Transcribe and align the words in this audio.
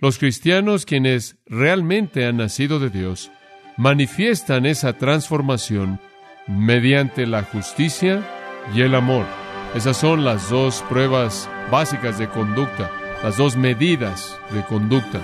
Los 0.00 0.18
cristianos 0.18 0.86
quienes 0.86 1.36
realmente 1.44 2.24
han 2.24 2.38
nacido 2.38 2.78
de 2.78 2.88
Dios 2.88 3.30
manifiestan 3.76 4.64
esa 4.64 4.94
transformación 4.94 6.00
mediante 6.46 7.26
la 7.26 7.42
justicia 7.42 8.26
y 8.74 8.80
el 8.80 8.94
amor. 8.94 9.26
Esas 9.74 9.98
son 9.98 10.24
las 10.24 10.48
dos 10.48 10.82
pruebas 10.88 11.50
básicas 11.70 12.18
de 12.18 12.30
conducta, 12.30 12.90
las 13.22 13.36
dos 13.36 13.58
medidas 13.58 14.38
de 14.52 14.64
conducta. 14.64 15.20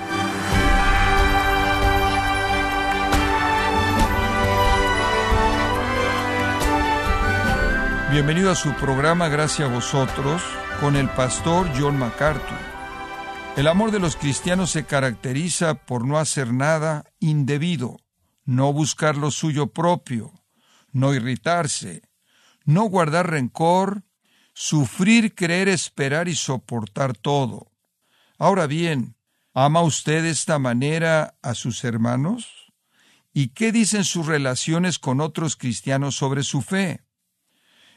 Bienvenido 8.10 8.50
a 8.50 8.54
su 8.54 8.74
programa 8.74 9.28
Gracias 9.28 9.70
a 9.70 9.72
vosotros 9.72 10.42
con 10.80 10.96
el 10.96 11.08
pastor 11.08 11.66
John 11.78 11.98
MacArthur. 11.98 12.75
El 13.56 13.68
amor 13.68 13.90
de 13.90 14.00
los 14.00 14.16
cristianos 14.16 14.70
se 14.70 14.84
caracteriza 14.84 15.86
por 15.86 16.06
no 16.06 16.18
hacer 16.18 16.52
nada 16.52 17.06
indebido, 17.20 17.96
no 18.44 18.70
buscar 18.70 19.16
lo 19.16 19.30
suyo 19.30 19.68
propio, 19.68 20.30
no 20.92 21.14
irritarse, 21.14 22.02
no 22.66 22.82
guardar 22.82 23.30
rencor, 23.30 24.02
sufrir, 24.52 25.34
creer, 25.34 25.68
esperar 25.68 26.28
y 26.28 26.34
soportar 26.34 27.16
todo. 27.16 27.72
Ahora 28.36 28.66
bien, 28.66 29.16
¿ama 29.54 29.80
usted 29.80 30.22
de 30.24 30.30
esta 30.30 30.58
manera 30.58 31.38
a 31.40 31.54
sus 31.54 31.82
hermanos? 31.82 32.74
¿Y 33.32 33.48
qué 33.48 33.72
dicen 33.72 34.04
sus 34.04 34.26
relaciones 34.26 34.98
con 34.98 35.22
otros 35.22 35.56
cristianos 35.56 36.14
sobre 36.14 36.42
su 36.42 36.60
fe? 36.60 37.00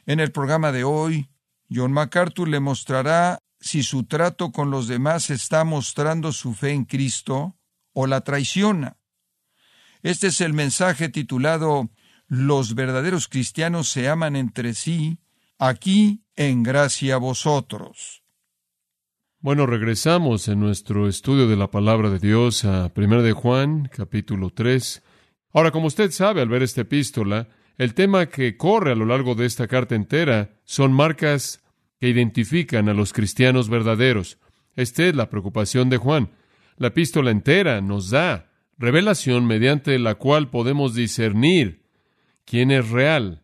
En 0.06 0.22
el 0.22 0.32
programa 0.32 0.72
de 0.72 0.86
hoy, 0.86 1.30
John 1.70 1.92
MacArthur 1.92 2.48
le 2.48 2.62
mostrará 2.62 3.44
si 3.60 3.84
su 3.84 4.04
trato 4.04 4.52
con 4.52 4.72
los 4.72 4.88
demás 4.88 5.30
está 5.30 5.64
mostrando 5.64 6.32
su 6.32 6.54
fe 6.54 6.72
en 6.72 6.86
Cristo 6.86 7.58
o 7.94 8.08
la 8.08 8.22
traiciona. 8.22 8.98
Este 10.02 10.28
es 10.28 10.42
el 10.42 10.54
mensaje 10.54 11.10
titulado 11.10 11.90
Los 12.28 12.76
verdaderos 12.76 13.28
cristianos 13.28 13.90
se 13.90 14.08
aman 14.08 14.36
entre 14.36 14.74
sí, 14.74 15.20
aquí 15.58 16.24
en 16.36 16.64
gracia 16.64 17.18
vosotros. 17.18 18.24
Bueno, 19.42 19.66
regresamos 19.66 20.48
en 20.48 20.60
nuestro 20.60 21.08
estudio 21.08 21.48
de 21.48 21.56
la 21.56 21.72
palabra 21.72 22.10
de 22.10 22.20
Dios 22.20 22.66
a 22.66 22.92
1 22.94 23.22
de 23.22 23.32
Juan, 23.32 23.90
capítulo 23.94 24.50
3. 24.50 25.02
Ahora, 25.54 25.72
como 25.72 25.88
usted 25.88 26.12
sabe 26.12 26.42
al 26.42 26.50
ver 26.50 26.62
esta 26.62 26.82
epístola, 26.82 27.48
el 27.78 27.94
tema 27.94 28.26
que 28.28 28.58
corre 28.58 28.92
a 28.92 28.96
lo 28.96 29.06
largo 29.06 29.36
de 29.36 29.46
esta 29.46 29.68
carta 29.68 29.96
entera 29.96 30.60
son 30.66 30.92
marcas 30.92 31.62
que 32.00 32.10
identifican 32.10 32.90
a 32.90 32.94
los 32.94 33.14
cristianos 33.14 33.70
verdaderos. 33.70 34.38
Esta 34.76 35.06
es 35.06 35.16
la 35.16 35.30
preocupación 35.30 35.90
de 35.90 35.98
Juan. 35.98 36.30
La 36.78 36.88
epístola 36.88 37.32
entera 37.32 37.82
nos 37.82 38.10
da 38.10 38.50
revelación 38.78 39.46
mediante 39.46 40.00
la 40.00 40.16
cual 40.16 40.50
podemos 40.50 40.96
discernir 40.96 41.84
quién 42.46 42.72
es 42.72 42.90
real 42.90 43.44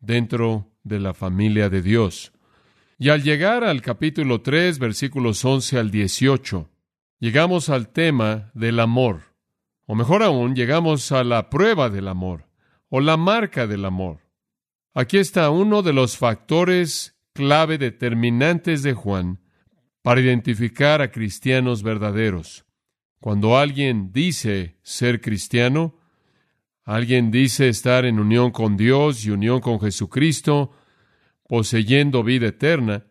dentro 0.00 0.70
de 0.84 1.00
la 1.00 1.14
familia 1.14 1.70
de 1.70 1.82
Dios. 1.82 2.32
Y 2.98 3.08
al 3.08 3.22
llegar 3.22 3.64
al 3.64 3.82
capítulo 3.82 4.42
3, 4.42 4.78
versículos 4.78 5.44
11 5.44 5.78
al 5.78 5.90
18, 5.90 6.70
llegamos 7.18 7.68
al 7.68 7.88
tema 7.88 8.50
del 8.54 8.78
amor. 8.80 9.34
O 9.86 9.94
mejor 9.94 10.22
aún, 10.22 10.54
llegamos 10.54 11.12
a 11.12 11.24
la 11.24 11.48
prueba 11.48 11.90
del 11.90 12.08
amor 12.08 12.46
o 12.88 13.00
la 13.00 13.16
marca 13.16 13.66
del 13.66 13.84
amor. 13.84 14.20
Aquí 14.94 15.18
está 15.18 15.50
uno 15.50 15.82
de 15.82 15.92
los 15.92 16.16
factores 16.16 17.15
clave 17.36 17.76
determinantes 17.76 18.82
de 18.82 18.94
Juan 18.94 19.40
para 20.02 20.20
identificar 20.20 21.02
a 21.02 21.10
cristianos 21.10 21.82
verdaderos. 21.82 22.64
Cuando 23.20 23.58
alguien 23.58 24.10
dice 24.12 24.78
ser 24.82 25.20
cristiano, 25.20 25.98
alguien 26.82 27.30
dice 27.30 27.68
estar 27.68 28.06
en 28.06 28.18
unión 28.18 28.52
con 28.52 28.76
Dios 28.76 29.24
y 29.26 29.30
unión 29.30 29.60
con 29.60 29.78
Jesucristo, 29.80 30.72
poseyendo 31.46 32.24
vida 32.24 32.48
eterna, 32.48 33.06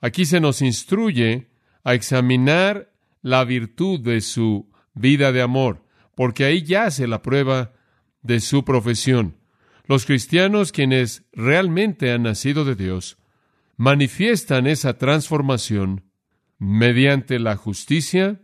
aquí 0.00 0.26
se 0.26 0.40
nos 0.40 0.60
instruye 0.60 1.50
a 1.82 1.94
examinar 1.94 2.92
la 3.22 3.44
virtud 3.44 4.00
de 4.00 4.20
su 4.20 4.70
vida 4.94 5.32
de 5.32 5.40
amor, 5.40 5.86
porque 6.14 6.44
ahí 6.44 6.62
yace 6.62 7.06
la 7.06 7.22
prueba 7.22 7.72
de 8.20 8.40
su 8.40 8.64
profesión. 8.64 9.38
Los 9.86 10.04
cristianos 10.04 10.72
quienes 10.72 11.24
realmente 11.32 12.12
han 12.12 12.24
nacido 12.24 12.64
de 12.64 12.74
Dios 12.74 13.16
manifiestan 13.82 14.68
esa 14.68 14.96
transformación 14.96 16.04
mediante 16.56 17.40
la 17.40 17.56
justicia 17.56 18.40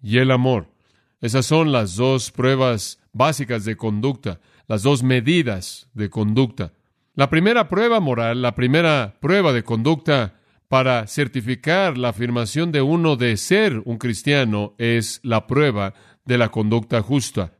y 0.00 0.16
el 0.16 0.30
amor. 0.30 0.72
Esas 1.20 1.44
son 1.44 1.72
las 1.72 1.96
dos 1.96 2.30
pruebas 2.30 2.98
básicas 3.12 3.66
de 3.66 3.76
conducta, 3.76 4.40
las 4.66 4.82
dos 4.82 5.02
medidas 5.02 5.90
de 5.92 6.08
conducta. 6.08 6.72
La 7.14 7.28
primera 7.28 7.68
prueba 7.68 8.00
moral, 8.00 8.40
la 8.40 8.54
primera 8.54 9.18
prueba 9.20 9.52
de 9.52 9.62
conducta 9.62 10.40
para 10.68 11.06
certificar 11.06 11.98
la 11.98 12.08
afirmación 12.08 12.72
de 12.72 12.80
uno 12.80 13.16
de 13.16 13.36
ser 13.36 13.82
un 13.84 13.98
cristiano 13.98 14.74
es 14.78 15.20
la 15.22 15.46
prueba 15.46 15.92
de 16.24 16.38
la 16.38 16.48
conducta 16.48 17.02
justa. 17.02 17.58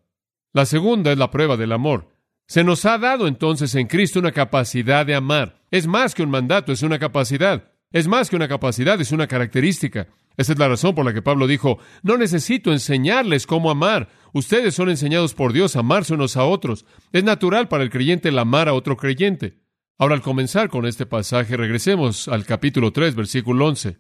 La 0.55 0.65
segunda 0.65 1.13
es 1.13 1.19
la 1.19 1.31
prueba 1.31 1.59
del 1.59 1.73
amor. 1.73 2.09
Se 2.49 2.65
nos 2.65 2.87
ha 2.87 2.97
dado 2.97 3.29
entonces 3.29 3.75
en 3.75 3.89
Cristo 3.89 4.19
una 4.19 4.33
capacidad 4.33 5.05
de 5.05 5.15
amar. 5.15 5.61
Es 5.71 5.87
más 5.87 6.15
que 6.15 6.23
un 6.23 6.31
mandato, 6.31 6.73
es 6.73 6.83
una 6.83 6.99
capacidad. 6.99 7.71
Es 7.93 8.09
más 8.09 8.31
que 8.31 8.37
una 8.37 8.49
capacidad, 8.49 8.99
es 8.99 9.13
una 9.13 9.27
característica. 9.27 10.09
Esa 10.39 10.55
es 10.55 10.59
la 10.59 10.67
razón 10.67 10.95
por 10.95 11.05
la 11.05 11.13
que 11.13 11.21
Pablo 11.21 11.47
dijo, 11.47 11.79
no 12.03 12.17
necesito 12.17 12.73
enseñarles 12.73 13.47
cómo 13.47 13.71
amar. 13.71 14.09
Ustedes 14.33 14.75
son 14.75 14.89
enseñados 14.89 15.35
por 15.35 15.53
Dios 15.53 15.77
a 15.77 15.81
amarse 15.81 16.15
unos 16.15 16.39
a 16.39 16.45
otros. 16.45 16.87
Es 17.13 17.23
natural 17.23 17.69
para 17.69 17.83
el 17.83 17.91
creyente 17.91 18.31
el 18.31 18.39
amar 18.39 18.71
a 18.71 18.73
otro 18.73 18.97
creyente. 18.97 19.59
Ahora, 19.99 20.15
al 20.15 20.23
comenzar 20.23 20.71
con 20.71 20.87
este 20.87 21.05
pasaje, 21.05 21.55
regresemos 21.55 22.29
al 22.29 22.47
capítulo 22.47 22.93
3, 22.93 23.15
versículo 23.15 23.67
11. 23.67 23.99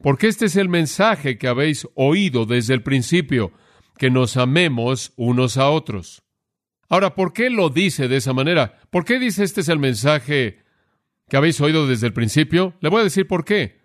Porque 0.00 0.28
este 0.28 0.46
es 0.46 0.54
el 0.54 0.68
mensaje 0.68 1.38
que 1.38 1.48
habéis 1.48 1.88
oído 1.96 2.46
desde 2.46 2.74
el 2.74 2.84
principio 2.84 3.50
que 3.98 4.10
nos 4.10 4.36
amemos 4.36 5.12
unos 5.16 5.56
a 5.56 5.70
otros. 5.70 6.23
Ahora, 6.94 7.16
¿por 7.16 7.32
qué 7.32 7.50
lo 7.50 7.70
dice 7.70 8.06
de 8.06 8.18
esa 8.18 8.32
manera? 8.32 8.78
¿Por 8.90 9.04
qué 9.04 9.18
dice 9.18 9.42
este 9.42 9.62
es 9.62 9.68
el 9.68 9.80
mensaje 9.80 10.60
que 11.28 11.36
habéis 11.36 11.60
oído 11.60 11.88
desde 11.88 12.06
el 12.06 12.12
principio? 12.12 12.74
Le 12.80 12.88
voy 12.88 13.00
a 13.00 13.04
decir 13.10 13.26
por 13.26 13.44
qué. 13.44 13.80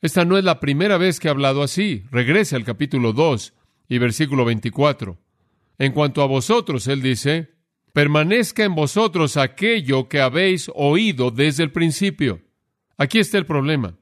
Esta 0.00 0.24
no 0.24 0.38
es 0.38 0.44
la 0.44 0.60
primera 0.60 0.96
vez 0.96 1.20
que 1.20 1.28
ha 1.28 1.32
hablado 1.32 1.62
así. 1.62 2.04
Regrese 2.10 2.56
al 2.56 2.64
capítulo 2.64 3.12
2 3.12 3.52
y 3.90 3.98
versículo 3.98 4.46
24. 4.46 5.18
En 5.76 5.92
cuanto 5.92 6.22
a 6.22 6.26
vosotros, 6.26 6.88
él 6.88 7.02
dice, 7.02 7.50
permanezca 7.92 8.64
en 8.64 8.74
vosotros 8.74 9.36
aquello 9.36 10.08
que 10.08 10.22
habéis 10.22 10.70
oído 10.74 11.30
desde 11.30 11.64
el 11.64 11.70
principio. 11.70 12.40
Aquí 12.96 13.18
está 13.18 13.36
el 13.36 13.44
problema. 13.44 13.98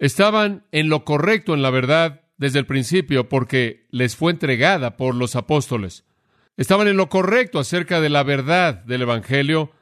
Estaban 0.00 0.66
en 0.72 0.88
lo 0.88 1.04
correcto 1.04 1.54
en 1.54 1.62
la 1.62 1.70
verdad 1.70 2.22
desde 2.38 2.58
el 2.58 2.66
principio 2.66 3.28
porque 3.28 3.86
les 3.92 4.16
fue 4.16 4.32
entregada 4.32 4.96
por 4.96 5.14
los 5.14 5.36
apóstoles. 5.36 6.04
Estaban 6.56 6.88
en 6.88 6.96
lo 6.96 7.08
correcto 7.08 7.58
acerca 7.58 8.00
de 8.00 8.08
la 8.08 8.22
verdad 8.22 8.84
del 8.84 9.02
Evangelio. 9.02 9.72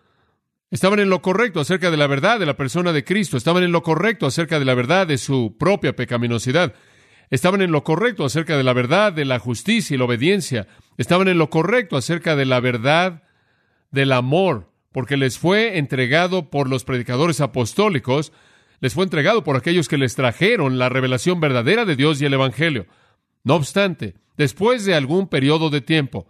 Estaban 0.71 1.01
en 1.01 1.11
lo 1.11 1.21
correcto 1.21 1.61
acerca 1.61 1.91
de 1.91 1.97
la 1.97 2.07
verdad 2.07 2.41
de 2.41 2.47
la 2.47 2.57
persona 2.57 2.93
de 2.93 3.05
Cristo. 3.05 3.37
Estaban 3.37 3.63
en 3.63 3.73
lo 3.73 3.83
correcto 3.83 4.27
acerca 4.27 4.59
de 4.59 4.65
la 4.65 4.75
verdad 4.75 5.07
de 5.07 5.19
su 5.19 5.57
propia 5.59 5.95
pecaminosidad. 5.95 6.75
Estaban 7.31 7.63
en 7.63 7.73
lo 7.73 7.85
correcto 7.85 8.25
acerca 8.25 8.57
de 8.57 8.63
la 8.63 8.73
verdad 8.73 9.13
de 9.13 9.25
la 9.25 9.39
justicia 9.39 9.95
y 9.95 9.99
la 9.99 10.05
obediencia. 10.05 10.67
Estaban 10.99 11.29
en 11.29 11.39
lo 11.39 11.51
correcto 11.51 11.97
acerca 11.97 12.37
de 12.37 12.47
la 12.47 12.61
verdad 12.61 13.23
del 13.91 14.13
amor, 14.13 14.71
porque 14.93 15.17
les 15.17 15.39
fue 15.39 15.79
entregado 15.79 16.51
por 16.51 16.69
los 16.69 16.85
predicadores 16.85 17.41
apostólicos 17.41 18.33
les 18.83 18.95
fue 18.95 19.05
entregado 19.05 19.45
por 19.45 19.57
aquellos 19.57 19.89
que 19.89 19.97
les 19.97 20.17
trajeron 20.17 20.77
la 20.77 20.89
revelación 20.89 21.39
verdadera 21.39 21.85
de 21.85 21.95
Dios 21.95 22.21
y 22.21 22.25
el 22.25 22.35
Evangelio. 22.35 22.89
No 23.45 23.55
obstante, 23.55 24.17
después 24.37 24.85
de 24.85 24.97
algún 24.97 25.29
periodo 25.29 25.71
de 25.71 25.81
tiempo, 25.81 26.27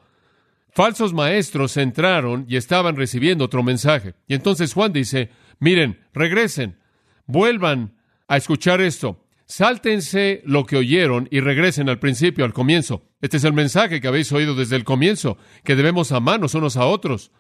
falsos 0.73 1.13
maestros 1.13 1.77
entraron 1.77 2.47
y 2.49 2.57
estaban 2.57 2.97
recibiendo 2.97 3.45
otro 3.45 3.63
mensaje. 3.63 4.15
Y 4.27 4.35
entonces 4.35 4.75
Juan 4.75 4.93
dice, 4.93 5.31
miren, 5.59 6.01
regresen, 6.13 6.79
vuelvan 7.27 7.95
a 8.27 8.37
escuchar 8.37 8.81
esto, 8.81 9.25
sáltense 9.47 10.43
lo 10.45 10.65
que 10.65 10.77
oyeron 10.77 11.29
y 11.31 11.41
regresen 11.41 11.89
al 11.89 11.99
principio, 11.99 12.45
al 12.45 12.53
comienzo. 12.53 13.05
Este 13.21 13.37
es 13.37 13.45
el 13.45 13.53
mensaje 13.53 14.01
que 14.01 14.09
habéis 14.09 14.33
oído 14.33 14.55
desde 14.55 14.77
el 14.77 14.85
comienzo, 14.85 15.37
que 15.65 15.77
debemos 15.77 16.11
amarnos 16.11 16.55
unos 16.55 16.77
a 16.77 16.87
otros. 16.87 17.31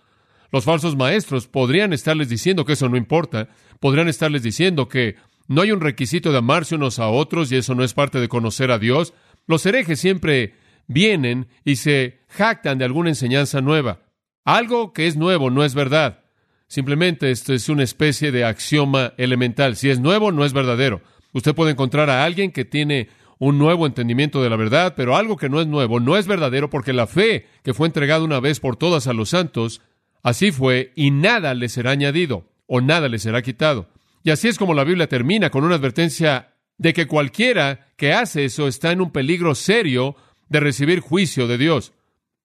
Los 0.52 0.64
falsos 0.64 0.96
maestros 0.96 1.48
podrían 1.48 1.94
estarles 1.94 2.28
diciendo 2.28 2.66
que 2.66 2.74
eso 2.74 2.88
no 2.90 2.98
importa, 2.98 3.48
podrían 3.80 4.08
estarles 4.08 4.42
diciendo 4.42 4.86
que 4.86 5.16
no 5.48 5.62
hay 5.62 5.72
un 5.72 5.80
requisito 5.80 6.30
de 6.30 6.38
amarse 6.38 6.74
unos 6.74 6.98
a 6.98 7.08
otros 7.08 7.50
y 7.50 7.56
eso 7.56 7.74
no 7.74 7.82
es 7.82 7.94
parte 7.94 8.20
de 8.20 8.28
conocer 8.28 8.70
a 8.70 8.78
Dios. 8.78 9.14
Los 9.46 9.64
herejes 9.64 9.98
siempre 9.98 10.54
vienen 10.92 11.48
y 11.64 11.76
se 11.76 12.20
jactan 12.28 12.78
de 12.78 12.84
alguna 12.84 13.10
enseñanza 13.10 13.60
nueva. 13.60 14.00
Algo 14.44 14.92
que 14.92 15.06
es 15.06 15.16
nuevo 15.16 15.50
no 15.50 15.64
es 15.64 15.74
verdad. 15.74 16.20
Simplemente 16.66 17.30
esto 17.30 17.52
es 17.52 17.68
una 17.68 17.82
especie 17.82 18.32
de 18.32 18.44
axioma 18.44 19.12
elemental. 19.18 19.76
Si 19.76 19.90
es 19.90 20.00
nuevo, 20.00 20.32
no 20.32 20.44
es 20.44 20.52
verdadero. 20.52 21.02
Usted 21.32 21.54
puede 21.54 21.72
encontrar 21.72 22.10
a 22.10 22.24
alguien 22.24 22.50
que 22.50 22.64
tiene 22.64 23.08
un 23.38 23.58
nuevo 23.58 23.86
entendimiento 23.86 24.42
de 24.42 24.50
la 24.50 24.56
verdad, 24.56 24.94
pero 24.96 25.16
algo 25.16 25.36
que 25.36 25.48
no 25.48 25.60
es 25.60 25.66
nuevo, 25.66 25.98
no 25.98 26.16
es 26.16 26.26
verdadero, 26.26 26.70
porque 26.70 26.92
la 26.92 27.06
fe 27.06 27.46
que 27.64 27.74
fue 27.74 27.88
entregada 27.88 28.22
una 28.22 28.38
vez 28.38 28.60
por 28.60 28.76
todas 28.76 29.06
a 29.06 29.12
los 29.12 29.30
santos, 29.30 29.82
así 30.22 30.52
fue, 30.52 30.92
y 30.94 31.10
nada 31.10 31.52
le 31.54 31.68
será 31.68 31.90
añadido, 31.90 32.46
o 32.66 32.80
nada 32.80 33.08
le 33.08 33.18
será 33.18 33.42
quitado. 33.42 33.88
Y 34.22 34.30
así 34.30 34.46
es 34.48 34.58
como 34.58 34.74
la 34.74 34.84
Biblia 34.84 35.08
termina 35.08 35.50
con 35.50 35.64
una 35.64 35.74
advertencia 35.74 36.54
de 36.78 36.92
que 36.92 37.06
cualquiera 37.06 37.88
que 37.96 38.12
hace 38.12 38.44
eso 38.44 38.68
está 38.68 38.92
en 38.92 39.00
un 39.00 39.10
peligro 39.10 39.54
serio 39.54 40.16
de 40.52 40.60
recibir 40.60 41.00
juicio 41.00 41.48
de 41.48 41.56
Dios. 41.56 41.94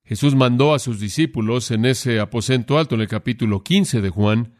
Jesús 0.05 0.33
mandó 0.33 0.73
a 0.73 0.79
sus 0.79 1.01
discípulos 1.01 1.69
en 1.71 1.85
ese 1.85 2.21
aposento 2.21 2.79
alto 2.79 2.95
en 2.95 3.01
el 3.01 3.09
capítulo 3.09 3.63
15 3.63 3.99
de 4.01 4.09
Juan, 4.09 4.53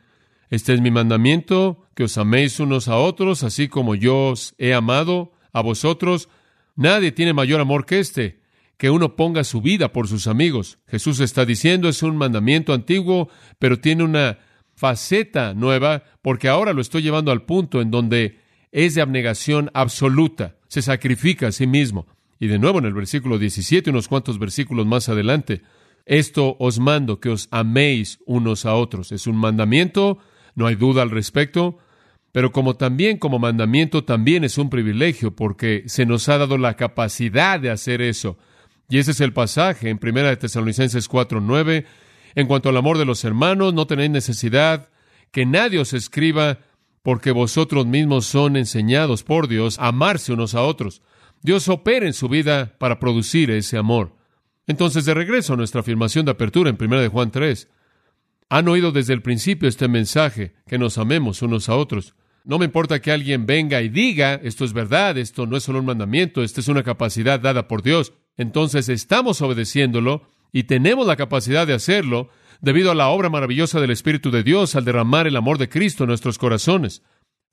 Este 0.49 0.73
es 0.73 0.81
mi 0.81 0.91
mandamiento, 0.91 1.85
que 1.95 2.03
os 2.03 2.17
améis 2.17 2.59
unos 2.59 2.87
a 2.89 2.97
otros, 2.97 3.43
así 3.43 3.67
como 3.69 3.95
yo 3.95 4.31
os 4.31 4.53
he 4.57 4.73
amado 4.73 5.31
a 5.51 5.61
vosotros. 5.61 6.29
Nadie 6.75 7.11
tiene 7.13 7.33
mayor 7.33 7.59
amor 7.59 7.85
que 7.85 7.99
este, 7.99 8.41
que 8.77 8.89
uno 8.89 9.15
ponga 9.15 9.43
su 9.43 9.61
vida 9.61 9.93
por 9.93 10.07
sus 10.07 10.27
amigos. 10.27 10.79
Jesús 10.87 11.21
está 11.21 11.45
diciendo, 11.45 11.87
es 11.87 12.03
un 12.03 12.17
mandamiento 12.17 12.73
antiguo, 12.73 13.29
pero 13.59 13.79
tiene 13.79 14.03
una 14.03 14.39
faceta 14.75 15.53
nueva, 15.53 16.03
porque 16.21 16.49
ahora 16.49 16.73
lo 16.73 16.81
estoy 16.81 17.01
llevando 17.01 17.31
al 17.31 17.43
punto 17.43 17.81
en 17.81 17.91
donde 17.91 18.39
es 18.71 18.95
de 18.95 19.01
abnegación 19.01 19.69
absoluta, 19.73 20.57
se 20.67 20.81
sacrifica 20.81 21.47
a 21.47 21.51
sí 21.51 21.65
mismo. 21.65 22.07
Y 22.39 22.47
de 22.47 22.59
nuevo 22.59 22.79
en 22.79 22.85
el 22.85 22.93
versículo 22.93 23.39
17, 23.39 23.89
unos 23.89 24.07
cuantos 24.07 24.39
versículos 24.39 24.85
más 24.85 25.09
adelante, 25.09 25.61
esto 26.05 26.55
os 26.59 26.79
mando 26.79 27.19
que 27.19 27.29
os 27.29 27.47
améis 27.51 28.19
unos 28.25 28.65
a 28.65 28.75
otros. 28.75 29.11
Es 29.11 29.27
un 29.27 29.35
mandamiento, 29.35 30.19
no 30.55 30.67
hay 30.67 30.75
duda 30.75 31.01
al 31.01 31.11
respecto, 31.11 31.79
pero 32.31 32.51
como 32.51 32.75
también 32.75 33.17
como 33.17 33.39
mandamiento 33.39 34.03
también 34.03 34.43
es 34.43 34.57
un 34.57 34.69
privilegio 34.69 35.35
porque 35.35 35.83
se 35.87 36.05
nos 36.05 36.29
ha 36.29 36.37
dado 36.37 36.57
la 36.57 36.75
capacidad 36.75 37.59
de 37.59 37.71
hacer 37.71 38.01
eso. 38.01 38.37
Y 38.89 38.99
ese 38.99 39.11
es 39.11 39.21
el 39.21 39.33
pasaje 39.33 39.89
en 39.89 39.99
1 40.01 40.29
de 40.29 40.37
Tesalonicenses 40.37 41.09
4:9, 41.09 41.85
en 42.35 42.47
cuanto 42.47 42.69
al 42.69 42.77
amor 42.77 42.97
de 42.97 43.05
los 43.05 43.25
hermanos, 43.25 43.73
no 43.73 43.87
tenéis 43.87 44.11
necesidad 44.11 44.89
que 45.31 45.45
nadie 45.45 45.79
os 45.79 45.93
escriba 45.93 46.59
porque 47.01 47.31
vosotros 47.31 47.85
mismos 47.85 48.25
son 48.25 48.55
enseñados 48.55 49.23
por 49.23 49.47
Dios 49.47 49.79
a 49.79 49.87
amarse 49.87 50.31
unos 50.31 50.55
a 50.55 50.61
otros. 50.61 51.01
Dios 51.41 51.67
opera 51.69 52.05
en 52.05 52.13
su 52.13 52.29
vida 52.29 52.77
para 52.77 52.99
producir 52.99 53.51
ese 53.51 53.77
amor. 53.77 54.15
Entonces, 54.65 55.05
de 55.05 55.13
regreso 55.13 55.53
a 55.53 55.57
nuestra 55.57 55.81
afirmación 55.81 56.25
de 56.25 56.31
apertura 56.31 56.69
en 56.69 56.77
1 56.79 57.01
de 57.01 57.07
Juan 57.07 57.31
3, 57.31 57.69
han 58.49 58.67
oído 58.67 58.91
desde 58.91 59.13
el 59.13 59.21
principio 59.21 59.67
este 59.67 59.87
mensaje, 59.87 60.53
que 60.67 60.77
nos 60.77 60.97
amemos 60.97 61.41
unos 61.41 61.69
a 61.69 61.75
otros. 61.75 62.15
No 62.43 62.59
me 62.59 62.65
importa 62.65 63.01
que 63.01 63.11
alguien 63.11 63.45
venga 63.45 63.81
y 63.81 63.89
diga, 63.89 64.35
esto 64.35 64.63
es 64.63 64.71
verdad, 64.71 65.17
esto 65.17 65.45
no 65.45 65.57
es 65.57 65.63
solo 65.63 65.79
un 65.79 65.85
mandamiento, 65.85 66.43
esta 66.43 66.61
es 66.61 66.69
una 66.69 66.83
capacidad 66.83 67.39
dada 67.39 67.67
por 67.67 67.81
Dios. 67.81 68.13
Entonces 68.37 68.87
estamos 68.87 69.41
obedeciéndolo 69.41 70.29
y 70.53 70.63
tenemos 70.63 71.05
la 71.07 71.17
capacidad 71.17 71.67
de 71.67 71.73
hacerlo 71.73 72.29
debido 72.61 72.91
a 72.91 72.95
la 72.95 73.09
obra 73.09 73.29
maravillosa 73.29 73.81
del 73.81 73.91
Espíritu 73.91 74.31
de 74.31 74.43
Dios 74.43 74.75
al 74.75 74.85
derramar 74.85 75.27
el 75.27 75.35
amor 75.35 75.57
de 75.57 75.69
Cristo 75.69 76.03
en 76.03 76.09
nuestros 76.09 76.37
corazones. 76.37 77.03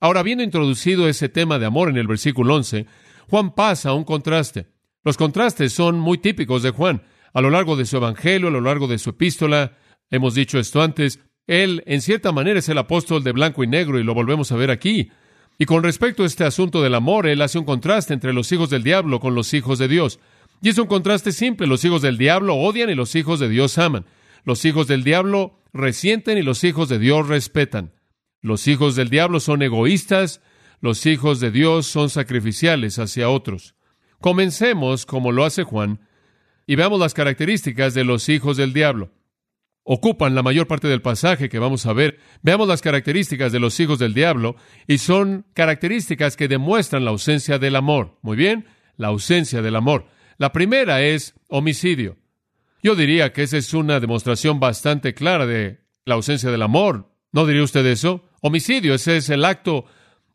Ahora, 0.00 0.20
habiendo 0.20 0.44
introducido 0.44 1.08
ese 1.08 1.28
tema 1.28 1.58
de 1.58 1.66
amor 1.66 1.88
en 1.88 1.96
el 1.96 2.06
versículo 2.06 2.54
11, 2.54 2.86
Juan 3.28 3.54
pasa 3.54 3.90
a 3.90 3.94
un 3.94 4.04
contraste. 4.04 4.66
Los 5.02 5.16
contrastes 5.16 5.72
son 5.72 5.98
muy 5.98 6.18
típicos 6.18 6.62
de 6.62 6.70
Juan. 6.70 7.02
A 7.32 7.40
lo 7.40 7.50
largo 7.50 7.76
de 7.76 7.84
su 7.84 7.96
Evangelio, 7.96 8.48
a 8.48 8.52
lo 8.52 8.60
largo 8.60 8.86
de 8.86 8.98
su 8.98 9.10
epístola, 9.10 9.76
hemos 10.10 10.34
dicho 10.34 10.58
esto 10.58 10.82
antes, 10.82 11.20
él 11.46 11.82
en 11.86 12.00
cierta 12.00 12.32
manera 12.32 12.58
es 12.58 12.68
el 12.68 12.78
apóstol 12.78 13.22
de 13.22 13.32
blanco 13.32 13.64
y 13.64 13.66
negro 13.66 13.98
y 13.98 14.04
lo 14.04 14.14
volvemos 14.14 14.50
a 14.52 14.56
ver 14.56 14.70
aquí. 14.70 15.10
Y 15.58 15.66
con 15.66 15.82
respecto 15.82 16.22
a 16.22 16.26
este 16.26 16.44
asunto 16.44 16.82
del 16.82 16.94
amor, 16.94 17.26
él 17.26 17.42
hace 17.42 17.58
un 17.58 17.64
contraste 17.64 18.14
entre 18.14 18.32
los 18.32 18.50
hijos 18.52 18.70
del 18.70 18.82
diablo 18.82 19.20
con 19.20 19.34
los 19.34 19.52
hijos 19.54 19.78
de 19.78 19.88
Dios. 19.88 20.18
Y 20.62 20.70
es 20.70 20.78
un 20.78 20.86
contraste 20.86 21.32
simple. 21.32 21.66
Los 21.66 21.84
hijos 21.84 22.02
del 22.02 22.18
diablo 22.18 22.56
odian 22.56 22.90
y 22.90 22.94
los 22.94 23.14
hijos 23.14 23.38
de 23.40 23.48
Dios 23.48 23.78
aman. 23.78 24.06
Los 24.44 24.64
hijos 24.64 24.86
del 24.86 25.04
diablo 25.04 25.60
resienten 25.72 26.38
y 26.38 26.42
los 26.42 26.64
hijos 26.64 26.88
de 26.88 26.98
Dios 26.98 27.28
respetan. 27.28 27.92
Los 28.40 28.66
hijos 28.68 28.96
del 28.96 29.10
diablo 29.10 29.40
son 29.40 29.62
egoístas, 29.62 30.40
los 30.84 31.06
hijos 31.06 31.40
de 31.40 31.50
Dios 31.50 31.86
son 31.86 32.10
sacrificiales 32.10 32.98
hacia 32.98 33.30
otros. 33.30 33.74
Comencemos, 34.20 35.06
como 35.06 35.32
lo 35.32 35.46
hace 35.46 35.62
Juan, 35.62 35.98
y 36.66 36.76
veamos 36.76 37.00
las 37.00 37.14
características 37.14 37.94
de 37.94 38.04
los 38.04 38.28
hijos 38.28 38.58
del 38.58 38.74
diablo. 38.74 39.10
Ocupan 39.82 40.34
la 40.34 40.42
mayor 40.42 40.66
parte 40.66 40.86
del 40.86 41.00
pasaje 41.00 41.48
que 41.48 41.58
vamos 41.58 41.86
a 41.86 41.94
ver. 41.94 42.18
Veamos 42.42 42.68
las 42.68 42.82
características 42.82 43.50
de 43.50 43.60
los 43.60 43.80
hijos 43.80 43.98
del 43.98 44.12
diablo 44.12 44.56
y 44.86 44.98
son 44.98 45.46
características 45.54 46.36
que 46.36 46.48
demuestran 46.48 47.06
la 47.06 47.12
ausencia 47.12 47.58
del 47.58 47.76
amor. 47.76 48.18
Muy 48.20 48.36
bien, 48.36 48.66
la 48.98 49.08
ausencia 49.08 49.62
del 49.62 49.76
amor. 49.76 50.04
La 50.36 50.52
primera 50.52 51.00
es 51.00 51.32
homicidio. 51.48 52.18
Yo 52.82 52.94
diría 52.94 53.32
que 53.32 53.44
esa 53.44 53.56
es 53.56 53.72
una 53.72 54.00
demostración 54.00 54.60
bastante 54.60 55.14
clara 55.14 55.46
de 55.46 55.78
la 56.04 56.16
ausencia 56.16 56.50
del 56.50 56.60
amor. 56.60 57.10
¿No 57.32 57.46
diría 57.46 57.62
usted 57.62 57.86
eso? 57.86 58.28
Homicidio, 58.42 58.92
ese 58.92 59.16
es 59.16 59.30
el 59.30 59.46
acto 59.46 59.86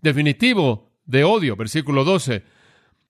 definitivo 0.02 0.92
de 1.06 1.24
odio, 1.24 1.56
versículo 1.56 2.04
12. 2.04 2.44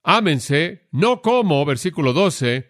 Ámense, 0.03 0.87
no 0.91 1.21
como, 1.21 1.63
versículo 1.65 2.13
12. 2.13 2.69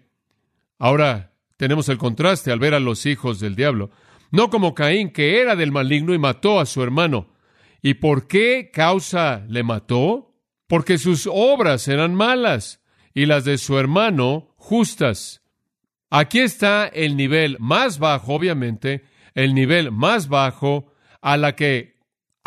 Ahora 0.77 1.33
tenemos 1.57 1.89
el 1.89 1.98
contraste 1.98 2.51
al 2.51 2.60
ver 2.60 2.74
a 2.74 2.80
los 2.80 3.06
hijos 3.06 3.39
del 3.39 3.56
diablo. 3.56 3.92
No 4.31 4.50
como 4.50 4.74
Caín, 4.74 5.12
que 5.12 5.42
era 5.42 5.56
del 5.56 5.71
maligno 5.71 6.13
y 6.13 6.18
mató 6.18 6.60
a 6.60 6.66
su 6.66 6.81
hermano. 6.81 7.33
¿Y 7.81 7.95
por 7.95 8.27
qué 8.27 8.71
causa 8.74 9.45
le 9.48 9.63
mató? 9.63 10.36
Porque 10.68 10.98
sus 10.98 11.27
obras 11.31 11.88
eran 11.88 12.13
malas 12.13 12.81
y 13.13 13.25
las 13.25 13.45
de 13.45 13.57
su 13.57 13.77
hermano 13.77 14.54
justas. 14.57 15.42
Aquí 16.10 16.39
está 16.39 16.88
el 16.88 17.16
nivel 17.16 17.57
más 17.60 18.00
bajo, 18.00 18.33
obviamente, 18.33 19.04
el 19.33 19.54
nivel 19.54 19.92
más 19.92 20.27
bajo 20.27 20.94
a 21.21 21.38
la 21.38 21.56
que 21.56 21.98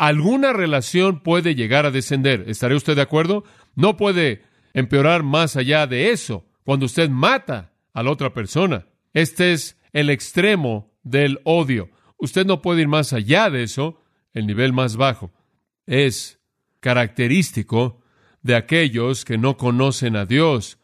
alguna 0.07 0.53
relación 0.53 1.21
puede 1.21 1.55
llegar 1.55 1.85
a 1.85 1.91
descender. 1.91 2.45
¿Estaré 2.47 2.75
usted 2.75 2.95
de 2.95 3.01
acuerdo? 3.01 3.43
No 3.75 3.97
puede 3.97 4.43
empeorar 4.73 5.23
más 5.23 5.55
allá 5.55 5.87
de 5.87 6.11
eso 6.11 6.45
cuando 6.63 6.85
usted 6.85 7.09
mata 7.09 7.73
a 7.93 8.03
la 8.03 8.11
otra 8.11 8.33
persona. 8.33 8.87
Este 9.13 9.53
es 9.53 9.79
el 9.91 10.09
extremo 10.09 10.91
del 11.03 11.39
odio. 11.43 11.89
Usted 12.17 12.45
no 12.45 12.61
puede 12.61 12.81
ir 12.81 12.87
más 12.87 13.13
allá 13.13 13.49
de 13.49 13.63
eso, 13.63 14.01
el 14.33 14.47
nivel 14.47 14.73
más 14.73 14.95
bajo. 14.95 15.31
Es 15.85 16.39
característico 16.79 18.01
de 18.41 18.55
aquellos 18.55 19.25
que 19.25 19.37
no 19.37 19.57
conocen 19.57 20.15
a 20.15 20.25
Dios 20.25 20.79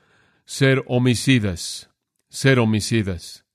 ser 0.46 0.84
homicidas 0.88 1.90
ser 2.30 2.60
homicidas. 2.60 3.46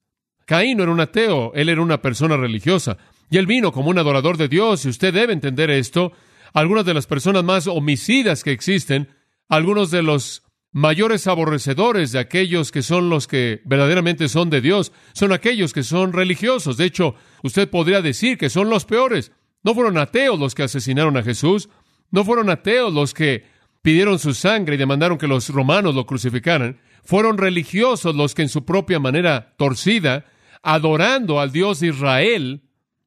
Caín 0.46 0.76
no 0.76 0.82
era 0.82 0.92
un 0.92 1.00
ateo, 1.00 1.52
él 1.54 1.68
era 1.68 1.80
una 1.80 2.02
persona 2.02 2.36
religiosa, 2.36 2.98
y 3.30 3.38
él 3.38 3.46
vino 3.46 3.72
como 3.72 3.90
un 3.90 3.98
adorador 3.98 4.36
de 4.36 4.48
Dios, 4.48 4.84
y 4.84 4.88
usted 4.88 5.12
debe 5.12 5.32
entender 5.32 5.70
esto. 5.70 6.12
Algunas 6.52 6.84
de 6.84 6.94
las 6.94 7.06
personas 7.06 7.42
más 7.42 7.66
homicidas 7.66 8.44
que 8.44 8.52
existen, 8.52 9.08
algunos 9.48 9.90
de 9.90 10.02
los 10.02 10.44
mayores 10.74 11.28
aborrecedores 11.28 12.10
de 12.10 12.18
aquellos 12.18 12.72
que 12.72 12.82
son 12.82 13.08
los 13.08 13.28
que 13.28 13.62
verdaderamente 13.64 14.28
son 14.28 14.50
de 14.50 14.60
Dios, 14.60 14.92
son 15.12 15.32
aquellos 15.32 15.72
que 15.72 15.84
son 15.84 16.12
religiosos. 16.12 16.76
De 16.76 16.84
hecho, 16.84 17.14
usted 17.44 17.70
podría 17.70 18.02
decir 18.02 18.36
que 18.36 18.50
son 18.50 18.68
los 18.68 18.84
peores. 18.84 19.30
No 19.62 19.74
fueron 19.74 19.96
ateos 19.96 20.38
los 20.38 20.54
que 20.54 20.64
asesinaron 20.64 21.16
a 21.16 21.22
Jesús, 21.22 21.68
no 22.10 22.24
fueron 22.24 22.50
ateos 22.50 22.92
los 22.92 23.14
que 23.14 23.46
pidieron 23.82 24.18
su 24.18 24.34
sangre 24.34 24.74
y 24.74 24.78
demandaron 24.78 25.16
que 25.16 25.28
los 25.28 25.48
romanos 25.48 25.94
lo 25.94 26.06
crucificaran. 26.06 26.80
Fueron 27.04 27.38
religiosos 27.38 28.16
los 28.16 28.34
que 28.34 28.42
en 28.42 28.48
su 28.48 28.64
propia 28.64 28.98
manera 28.98 29.54
torcida, 29.56 30.26
adorando 30.62 31.38
al 31.38 31.52
Dios 31.52 31.80
de 31.80 31.88
Israel, 31.88 32.63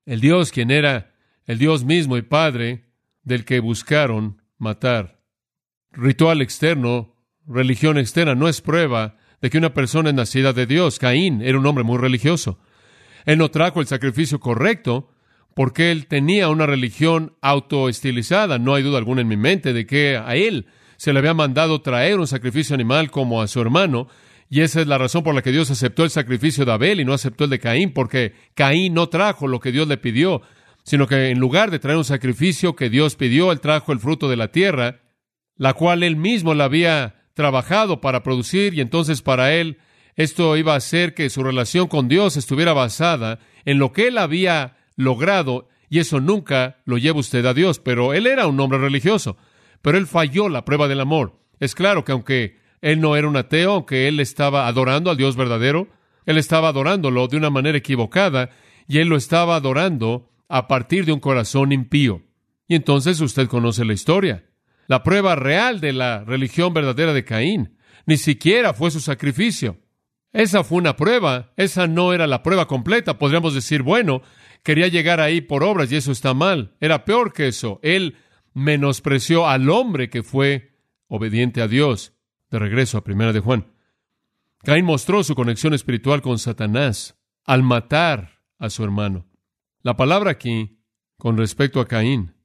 el 0.07 0.21
Dios 0.21 0.51
quien 0.51 0.71
era 0.71 1.13
el 1.45 1.59
Dios 1.59 1.85
mismo 1.85 2.17
y 2.17 2.23
Padre, 2.23 2.85
del 3.23 3.45
que 3.45 3.59
buscaron 3.59 4.41
matar. 4.57 5.21
Ritual 5.91 6.41
externo, 6.41 7.15
religión 7.45 7.97
externa, 7.97 8.33
no 8.33 8.47
es 8.47 8.61
prueba 8.61 9.17
de 9.41 9.49
que 9.49 9.57
una 9.57 9.73
persona 9.73 10.09
es 10.09 10.15
nacida 10.15 10.53
de 10.53 10.65
Dios. 10.65 10.97
Caín 10.97 11.41
era 11.41 11.59
un 11.59 11.65
hombre 11.65 11.83
muy 11.83 11.97
religioso. 11.97 12.59
Él 13.25 13.37
no 13.37 13.51
trajo 13.51 13.81
el 13.81 13.87
sacrificio 13.87 14.39
correcto 14.39 15.11
porque 15.53 15.91
él 15.91 16.07
tenía 16.07 16.49
una 16.49 16.65
religión 16.65 17.35
autoestilizada. 17.41 18.59
No 18.59 18.75
hay 18.75 18.83
duda 18.83 18.97
alguna 18.97 19.21
en 19.21 19.27
mi 19.27 19.37
mente 19.37 19.73
de 19.73 19.85
que 19.85 20.17
a 20.17 20.35
él 20.35 20.67
se 20.97 21.13
le 21.13 21.19
había 21.19 21.33
mandado 21.33 21.81
traer 21.81 22.19
un 22.19 22.27
sacrificio 22.27 22.73
animal 22.73 23.11
como 23.11 23.41
a 23.41 23.47
su 23.47 23.61
hermano, 23.61 24.07
y 24.49 24.61
esa 24.61 24.81
es 24.81 24.87
la 24.87 24.97
razón 24.97 25.23
por 25.23 25.35
la 25.35 25.41
que 25.41 25.51
Dios 25.51 25.69
aceptó 25.71 26.03
el 26.03 26.09
sacrificio 26.09 26.65
de 26.65 26.71
Abel 26.71 26.99
y 26.99 27.05
no 27.05 27.13
aceptó 27.13 27.43
el 27.43 27.49
de 27.49 27.59
Caín, 27.59 27.93
porque 27.93 28.33
Caín 28.53 28.93
no 28.93 29.09
trajo 29.09 29.47
lo 29.47 29.59
que 29.59 29.71
Dios 29.71 29.87
le 29.87 29.97
pidió, 29.97 30.41
sino 30.83 31.07
que 31.07 31.29
en 31.29 31.39
lugar 31.39 31.71
de 31.71 31.79
traer 31.79 31.97
un 31.97 32.05
sacrificio 32.05 32.75
que 32.75 32.89
Dios 32.89 33.15
pidió, 33.15 33.51
él 33.51 33.59
trajo 33.59 33.91
el 33.91 33.99
fruto 33.99 34.29
de 34.29 34.37
la 34.37 34.51
tierra, 34.51 35.01
la 35.55 35.73
cual 35.73 36.03
él 36.03 36.15
mismo 36.15 36.53
la 36.53 36.65
había 36.65 37.25
trabajado 37.33 38.01
para 38.01 38.23
producir, 38.23 38.73
y 38.73 38.81
entonces 38.81 39.21
para 39.21 39.53
él 39.53 39.77
esto 40.15 40.57
iba 40.57 40.73
a 40.73 40.77
hacer 40.77 41.13
que 41.13 41.29
su 41.29 41.43
relación 41.43 41.87
con 41.87 42.07
Dios 42.07 42.37
estuviera 42.37 42.73
basada 42.73 43.39
en 43.65 43.77
lo 43.79 43.91
que 43.91 44.07
él 44.07 44.17
había 44.17 44.77
logrado, 44.95 45.67
y 45.89 45.99
eso 45.99 46.19
nunca 46.19 46.77
lo 46.85 46.97
lleva 46.97 47.19
usted 47.19 47.45
a 47.45 47.53
Dios, 47.53 47.79
pero 47.79 48.13
él 48.13 48.27
era 48.27 48.47
un 48.47 48.59
hombre 48.59 48.79
religioso 48.79 49.37
pero 49.81 49.97
él 49.97 50.07
falló 50.07 50.49
la 50.49 50.65
prueba 50.65 50.87
del 50.87 50.99
amor. 50.99 51.39
Es 51.59 51.75
claro 51.75 52.03
que 52.03 52.11
aunque 52.11 52.59
Él 52.81 53.01
no 53.01 53.15
era 53.15 53.27
un 53.27 53.37
ateo, 53.37 53.73
aunque 53.73 54.07
él 54.07 54.19
estaba 54.19 54.67
adorando 54.67 55.09
al 55.09 55.17
Dios 55.17 55.35
verdadero. 55.35 55.87
Él 56.25 56.37
estaba 56.37 56.69
adorándolo 56.69 57.27
de 57.27 57.37
una 57.37 57.49
manera 57.49 57.77
equivocada 57.77 58.49
y 58.87 58.99
él 58.99 59.07
lo 59.07 59.15
estaba 59.15 59.55
adorando 59.55 60.29
a 60.49 60.67
partir 60.67 61.05
de 61.05 61.11
un 61.11 61.19
corazón 61.19 61.71
impío. 61.71 62.21
Y 62.67 62.75
entonces 62.75 63.19
usted 63.21 63.47
conoce 63.47 63.85
la 63.85 63.93
historia. 63.93 64.45
La 64.87 65.03
prueba 65.03 65.35
real 65.35 65.81
de 65.81 65.93
la 65.93 66.23
religión 66.23 66.73
verdadera 66.73 67.13
de 67.13 67.25
Caín 67.25 67.77
ni 68.05 68.17
siquiera 68.17 68.73
fue 68.73 68.89
su 68.89 68.99
sacrificio. 68.99 69.77
Esa 70.33 70.63
fue 70.63 70.77
una 70.77 70.95
prueba, 70.95 71.51
esa 71.57 71.87
no 71.87 72.13
era 72.13 72.25
la 72.25 72.41
prueba 72.41 72.67
completa. 72.67 73.17
Podríamos 73.17 73.53
decir, 73.53 73.81
bueno, 73.81 74.21
quería 74.63 74.87
llegar 74.87 75.19
ahí 75.19 75.41
por 75.41 75.63
obras 75.63 75.91
y 75.91 75.97
eso 75.97 76.11
está 76.11 76.33
mal. 76.33 76.75
Era 76.79 77.05
peor 77.05 77.33
que 77.33 77.47
eso. 77.47 77.79
Él 77.83 78.17
menospreció 78.53 79.47
al 79.47 79.69
hombre 79.69 80.09
que 80.09 80.23
fue 80.23 80.71
obediente 81.07 81.61
a 81.61 81.67
Dios. 81.67 82.13
De 82.49 82.59
regreso 82.59 82.97
a 82.97 83.03
Primera 83.03 83.33
de 83.33 83.39
Juan. 83.39 83.67
Caín 84.63 84.85
mostró 84.85 85.23
su 85.23 85.35
conexión 85.35 85.73
espiritual 85.73 86.21
con 86.21 86.39
Satanás 86.39 87.17
al 87.45 87.63
matar 87.63 88.41
a 88.57 88.69
su 88.69 88.83
hermano. 88.83 89.27
La 89.81 89.95
palabra 89.95 90.31
aquí, 90.31 90.81
con 91.17 91.37
respecto 91.37 91.79
a 91.79 91.87
Caín, 91.87 92.35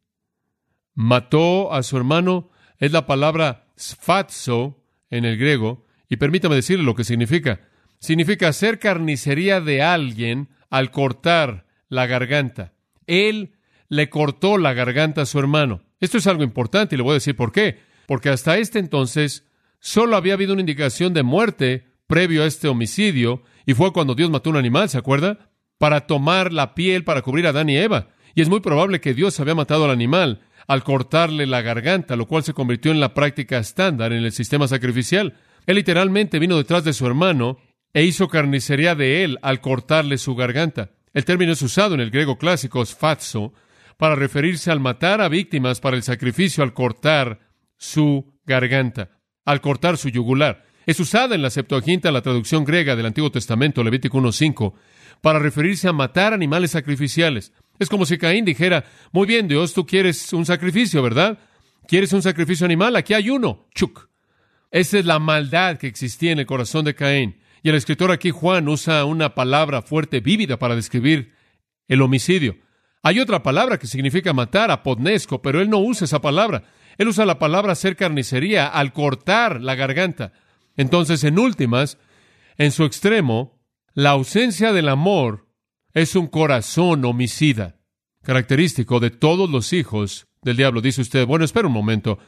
mató 0.95 1.73
a 1.73 1.83
su 1.83 1.97
hermano, 1.97 2.51
es 2.79 2.93
la 2.93 3.07
palabra 3.07 3.69
sfatzo 3.79 4.85
en 5.11 5.25
el 5.25 5.39
griego, 5.39 5.87
y 6.09 6.17
permítame 6.17 6.57
decirle 6.57 6.85
lo 6.85 6.95
que 6.95 7.05
significa. 7.05 7.61
Significa 7.99 8.49
hacer 8.49 8.79
carnicería 8.79 9.61
de 9.61 9.83
alguien 9.83 10.49
al 10.69 10.91
cortar 10.91 11.67
la 11.89 12.07
garganta. 12.07 12.75
Él 13.07 13.55
le 13.89 14.11
cortó 14.11 14.59
la 14.59 14.75
garganta 14.75 15.23
a 15.23 15.27
su 15.27 15.39
hermano. 15.39 15.83
Esto 16.01 16.19
es 16.19 16.27
algo 16.27 16.43
importante 16.43 16.95
y 16.95 16.99
le 16.99 17.05
voy 17.05 17.13
a 17.13 17.15
decir 17.15 17.37
por 17.37 17.53
qué. 17.53 17.81
Porque 18.07 18.29
hasta 18.29 18.59
este 18.59 18.79
entonces 18.79 19.47
solo 19.83 20.17
había 20.17 20.35
habido 20.35 20.53
una 20.53 20.63
indicación 20.63 21.13
de 21.13 21.25
muerte 21.25 21.89
previo 22.07 22.45
a 22.45 22.47
este 22.47 22.69
homicidio, 22.69 23.43
y 23.67 23.75
fue 23.75 23.93
cuando 23.93 24.15
Dios 24.15 24.31
mató 24.31 24.49
un 24.49 24.57
animal, 24.57 24.89
¿se 24.89 24.97
acuerda? 24.97 25.51
Para 25.77 26.07
tomar 26.07 26.53
la 26.53 26.75
piel 26.75 27.05
para 27.05 27.23
cubrir 27.23 27.47
a 27.47 27.51
Adán 27.51 27.69
y 27.69 27.77
Eva. 27.77 28.09
Y 28.35 28.43
es 28.43 28.49
muy 28.49 28.61
probable 28.61 29.01
que 29.01 29.13
Dios 29.13 29.39
había 29.41 29.55
matado 29.55 29.85
al 29.85 29.91
animal 29.91 30.41
al 30.69 30.85
cortarle 30.85 31.47
la 31.47 31.61
garganta, 31.61 32.15
lo 32.15 32.27
cual 32.27 32.45
se 32.45 32.55
convirtió 32.55 32.93
en 32.93 33.01
la 33.01 33.13
práctica 33.13 33.59
estándar 33.59 34.13
en 34.13 34.25
el 34.25 34.33
sistema 34.33 34.69
sacrificial. 34.69 35.35
Él 35.67 35.77
literalmente 35.77 36.39
vino 36.39 36.57
detrás 36.57 36.85
de 36.85 36.93
su 36.93 37.05
hermano 37.07 37.59
e 37.93 38.05
hizo 38.05 38.29
carnicería 38.29 38.95
de 38.95 39.25
él 39.25 39.39
al 39.43 39.61
cortarle 39.61 40.17
su 40.17 40.37
garganta. 40.37 40.91
El 41.13 41.25
término 41.25 41.53
es 41.53 41.63
usado 41.63 41.95
en 41.95 42.01
el 42.01 42.11
griego 42.11 42.39
clásico 42.39 42.85
sfatso 42.87 43.53
para 43.97 44.15
referirse 44.15 44.71
al 44.71 44.81
matar 44.81 45.21
a 45.21 45.29
víctimas 45.29 45.81
para 45.81 45.97
el 45.97 46.03
sacrificio 46.03 46.63
al 46.63 46.73
cortar 46.73 47.41
su 47.77 48.33
garganta, 48.47 49.11
al 49.45 49.61
cortar 49.61 49.97
su 49.97 50.09
yugular. 50.09 50.65
Es 50.87 50.99
usada 50.99 51.35
en 51.35 51.43
la 51.43 51.51
Septuaginta, 51.51 52.11
la 52.11 52.23
traducción 52.23 52.65
griega 52.65 52.97
del 52.97 53.07
Antiguo 53.07 53.31
Testamento, 53.31 53.85
Levítico 53.85 54.19
1.5, 54.19 54.73
para 55.21 55.39
referirse 55.39 55.89
a 55.89 55.93
matar 55.93 56.33
animales 56.33 56.73
sacrificiales. 56.73 57.53
Es 57.79 57.89
como 57.89 58.07
si 58.07 58.19
Caín 58.19 58.45
dijera, 58.45 58.85
muy 59.13 59.27
bien, 59.27 59.49
Dios, 59.49 59.75
tú 59.75 59.87
quieres 59.87 60.33
un 60.33 60.45
sacrificio, 60.45 61.03
¿verdad? 61.03 61.39
¿Quieres 61.87 62.13
un 62.13 62.23
sacrificio 62.23 62.65
animal? 62.65 62.97
Aquí 62.97 63.15
hay 63.15 63.31
uno. 63.31 63.67
Chuk. 63.75 64.09
Esa 64.71 64.99
es 64.99 65.05
la 65.05 65.19
maldad 65.19 65.77
que 65.79 65.87
existía 65.87 66.33
en 66.33 66.39
el 66.39 66.47
corazón 66.47 66.85
de 66.85 66.95
Caín. 66.95 67.39
Y 67.63 67.69
el 67.69 67.75
escritor 67.77 68.11
aquí, 68.11 68.31
Juan, 68.31 68.69
usa 68.69 69.05
una 69.05 69.35
palabra 69.35 69.83
fuerte, 69.83 70.21
vívida, 70.21 70.59
para 70.59 70.75
describir 70.75 71.33
el 71.89 72.03
homicidio. 72.03 72.57
Hay 73.03 73.21
otra 73.21 73.43
palabra 73.43 73.79
que 73.79 73.87
significa 73.87 74.33
matar, 74.33 74.71
apodnesco, 74.71 75.43
pero 75.43 75.61
él 75.61 75.69
no 75.69 75.79
usa 75.79 76.05
esa 76.05 76.21
palabra. 76.21 76.65
Él 76.99 77.09
usa 77.09 77.25
la 77.25 77.39
palabra 77.39 77.73
hacer 77.73 77.97
carnicería 77.97 78.67
al 78.67 78.93
cortar 78.93 79.61
la 79.61 79.75
garganta. 79.75 80.33
Entonces, 80.77 81.25
en 81.25 81.39
últimas, 81.39 81.99
en 82.59 82.73
su 82.73 82.85
extremo, 82.85 83.61
la 83.95 84.11
ausencia 84.11 84.73
del 84.73 84.89
amor 84.89 85.49
es 85.95 86.17
un 86.17 86.27
corazón 86.27 87.05
homicida, 87.05 87.77
característico 88.23 89.01
de 89.01 89.11
todos 89.11 89.51
los 89.51 89.73
hijos 89.73 90.27
del 90.43 90.57
diablo. 90.57 90.81
Dice 90.81 91.03
usted, 91.03 91.27
bueno, 91.27 91.45
espera 91.45 91.69
un 91.69 91.75
momento. 91.75 92.19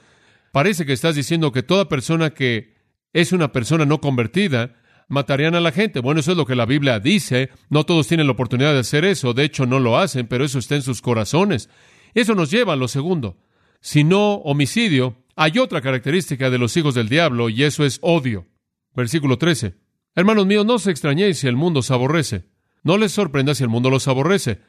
Parece 0.53 0.87
que 0.87 0.93
estás 0.93 1.15
diciendo 1.17 1.53
que 1.53 1.63
toda 1.63 1.89
persona 1.89 2.31
que 2.31 2.75
es 3.13 3.33
una 3.33 3.53
persona 3.53 3.87
no 3.87 4.01
convertida 4.01 4.77
matarían 5.09 5.55
a 5.55 5.61
la 5.61 5.73
gente. 5.73 6.01
Bueno, 6.01 6.21
eso 6.21 6.33
es 6.33 6.37
lo 6.37 6.47
que 6.47 6.55
la 6.55 6.67
Biblia 6.67 7.01
dice. 7.01 7.51
No 7.71 7.85
todos 7.85 8.07
tienen 8.07 8.27
la 8.27 8.33
oportunidad 8.33 8.73
de 8.73 8.81
hacer 8.81 9.05
eso. 9.05 9.35
De 9.35 9.45
hecho, 9.45 9.67
no 9.67 9.79
lo 9.79 9.99
hacen, 9.99 10.27
pero 10.27 10.45
eso 10.45 10.59
está 10.59 10.75
en 10.75 10.83
sus 10.83 11.01
corazones. 11.01 11.69
Eso 12.15 12.35
nos 12.35 12.51
lleva 12.51 12.75
a 12.75 12.77
lo 12.77 12.89
segundo. 12.89 13.39
Si 13.85 14.03
no 14.03 14.37
homicidio, 14.37 15.23
hay 15.37 15.59
otra 15.59 15.83
característica 15.83 16.49
de 16.49 16.57
los 16.57 16.75
hijos 16.79 16.95
del 16.95 17.11
diablo 17.11 17.51
y 17.51 17.65
eso 17.65 17.85
es 17.85 17.99
odio. 18.01 18.47
Versículo 18.95 19.37
13. 19.37 19.75
Hermanos 20.15 20.47
míos, 20.47 20.65
no 20.65 20.77
os 20.77 20.87
extrañéis 20.87 21.41
si 21.41 21.49
el 21.49 21.57
mundo 21.57 21.83
se 21.83 21.93
aborrece. 21.93 22.47
No 22.83 22.97
les 22.97 23.13
sorprenda 23.13 23.55
si 23.55 23.63
el 23.63 23.69
mundo 23.69 23.91
los 23.91 24.09
aborrece. 24.09 24.63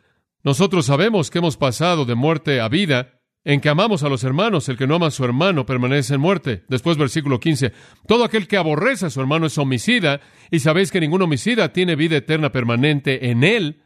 Nosotros 0.43 0.87
sabemos 0.87 1.31
que 1.31 1.37
hemos 1.37 1.55
pasado 1.55 2.03
de 2.03 2.13
muerte 2.13 2.59
a 2.59 2.67
vida, 2.67 3.21
en 3.45 3.61
que 3.61 3.69
amamos 3.69 4.03
a 4.03 4.09
los 4.09 4.25
hermanos, 4.25 4.67
el 4.67 4.75
que 4.75 4.85
no 4.85 4.95
ama 4.95 5.07
a 5.07 5.11
su 5.11 5.23
hermano 5.23 5.65
permanece 5.65 6.15
en 6.15 6.19
muerte. 6.19 6.65
Después 6.67 6.97
versículo 6.97 7.39
15, 7.39 7.71
todo 8.07 8.25
aquel 8.25 8.49
que 8.49 8.57
aborrece 8.57 9.05
a 9.05 9.09
su 9.09 9.21
hermano 9.21 9.45
es 9.45 9.57
homicida, 9.57 10.19
y 10.51 10.59
sabéis 10.59 10.91
que 10.91 10.99
ningún 10.99 11.21
homicida 11.21 11.71
tiene 11.71 11.95
vida 11.95 12.17
eterna 12.17 12.51
permanente 12.51 13.29
en 13.29 13.45
él. 13.45 13.81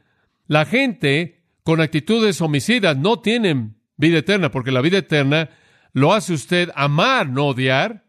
La 0.48 0.66
gente 0.66 1.44
con 1.62 1.82
actitudes 1.82 2.42
homicidas 2.42 2.98
no 2.98 3.20
tienen 3.20 3.79
vida 4.00 4.18
eterna, 4.18 4.50
porque 4.50 4.72
la 4.72 4.82
vida 4.82 4.98
eterna 4.98 5.50
lo 5.94 6.14
hace 6.14 6.34
usted 6.34 6.72
amar, 6.74 7.30
no 7.30 7.48
odiar. 7.48 8.06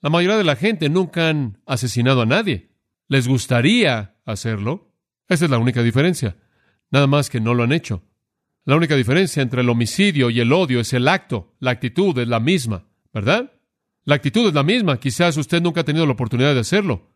La 0.00 0.08
mayoría 0.08 0.38
de 0.38 0.44
la 0.44 0.56
gente 0.56 0.88
nunca 0.88 1.28
han 1.28 1.58
asesinado 1.66 2.22
a 2.22 2.26
nadie. 2.26 2.70
Les 3.08 3.28
gustaría 3.28 4.16
hacerlo, 4.24 4.94
esa 5.28 5.44
es 5.44 5.50
la 5.50 5.58
única 5.58 5.82
diferencia. 5.82 6.36
Nada 6.90 7.06
más 7.06 7.28
que 7.28 7.40
no 7.40 7.54
lo 7.54 7.64
han 7.64 7.72
hecho. 7.72 8.02
La 8.64 8.76
única 8.76 8.94
diferencia 8.94 9.42
entre 9.42 9.62
el 9.62 9.68
homicidio 9.68 10.30
y 10.30 10.38
el 10.38 10.52
odio 10.52 10.78
es 10.78 10.92
el 10.92 11.08
acto. 11.08 11.54
La 11.58 11.72
actitud 11.72 12.16
es 12.18 12.28
la 12.28 12.38
misma, 12.38 12.86
¿verdad? 13.12 13.52
La 14.04 14.14
actitud 14.14 14.46
es 14.46 14.54
la 14.54 14.62
misma. 14.62 15.00
Quizás 15.00 15.36
usted 15.36 15.60
nunca 15.60 15.80
ha 15.80 15.84
tenido 15.84 16.06
la 16.06 16.12
oportunidad 16.12 16.54
de 16.54 16.60
hacerlo. 16.60 17.10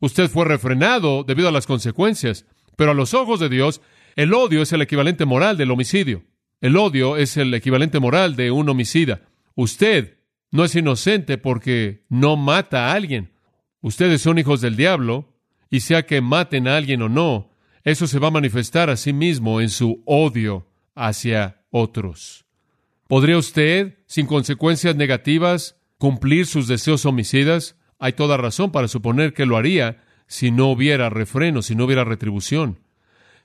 Usted 0.00 0.28
fue 0.28 0.44
refrenado 0.44 1.24
debido 1.24 1.48
a 1.48 1.52
las 1.52 1.66
consecuencias. 1.66 2.44
Pero 2.76 2.90
a 2.90 2.94
los 2.94 3.14
ojos 3.14 3.40
de 3.40 3.48
Dios, 3.48 3.80
el 4.16 4.34
odio 4.34 4.60
es 4.62 4.72
el 4.72 4.82
equivalente 4.82 5.24
moral 5.24 5.56
del 5.56 5.70
homicidio. 5.70 6.24
El 6.60 6.76
odio 6.76 7.16
es 7.16 7.36
el 7.36 7.52
equivalente 7.54 8.00
moral 8.00 8.36
de 8.36 8.50
un 8.50 8.68
homicida. 8.68 9.22
Usted 9.54 10.18
no 10.50 10.64
es 10.64 10.74
inocente 10.74 11.38
porque 11.38 12.04
no 12.08 12.36
mata 12.36 12.88
a 12.88 12.92
alguien. 12.92 13.32
Ustedes 13.80 14.20
son 14.22 14.38
hijos 14.38 14.60
del 14.60 14.76
diablo, 14.76 15.30
y 15.70 15.80
sea 15.80 16.04
que 16.04 16.20
maten 16.20 16.68
a 16.68 16.76
alguien 16.76 17.00
o 17.02 17.08
no, 17.08 17.50
eso 17.84 18.06
se 18.06 18.18
va 18.18 18.28
a 18.28 18.32
manifestar 18.32 18.90
a 18.90 18.96
sí 18.96 19.12
mismo 19.12 19.60
en 19.60 19.70
su 19.70 20.02
odio 20.04 20.66
hacia 20.94 21.62
otros. 21.70 22.44
¿Podría 23.06 23.38
usted, 23.38 23.98
sin 24.06 24.26
consecuencias 24.26 24.96
negativas, 24.96 25.76
cumplir 25.96 26.46
sus 26.46 26.68
deseos 26.68 27.06
homicidas? 27.06 27.76
Hay 27.98 28.12
toda 28.12 28.36
razón 28.36 28.72
para 28.72 28.88
suponer 28.88 29.32
que 29.32 29.46
lo 29.46 29.56
haría 29.56 30.02
si 30.26 30.50
no 30.50 30.68
hubiera 30.68 31.08
refreno, 31.08 31.62
si 31.62 31.74
no 31.74 31.84
hubiera 31.84 32.04
retribución, 32.04 32.80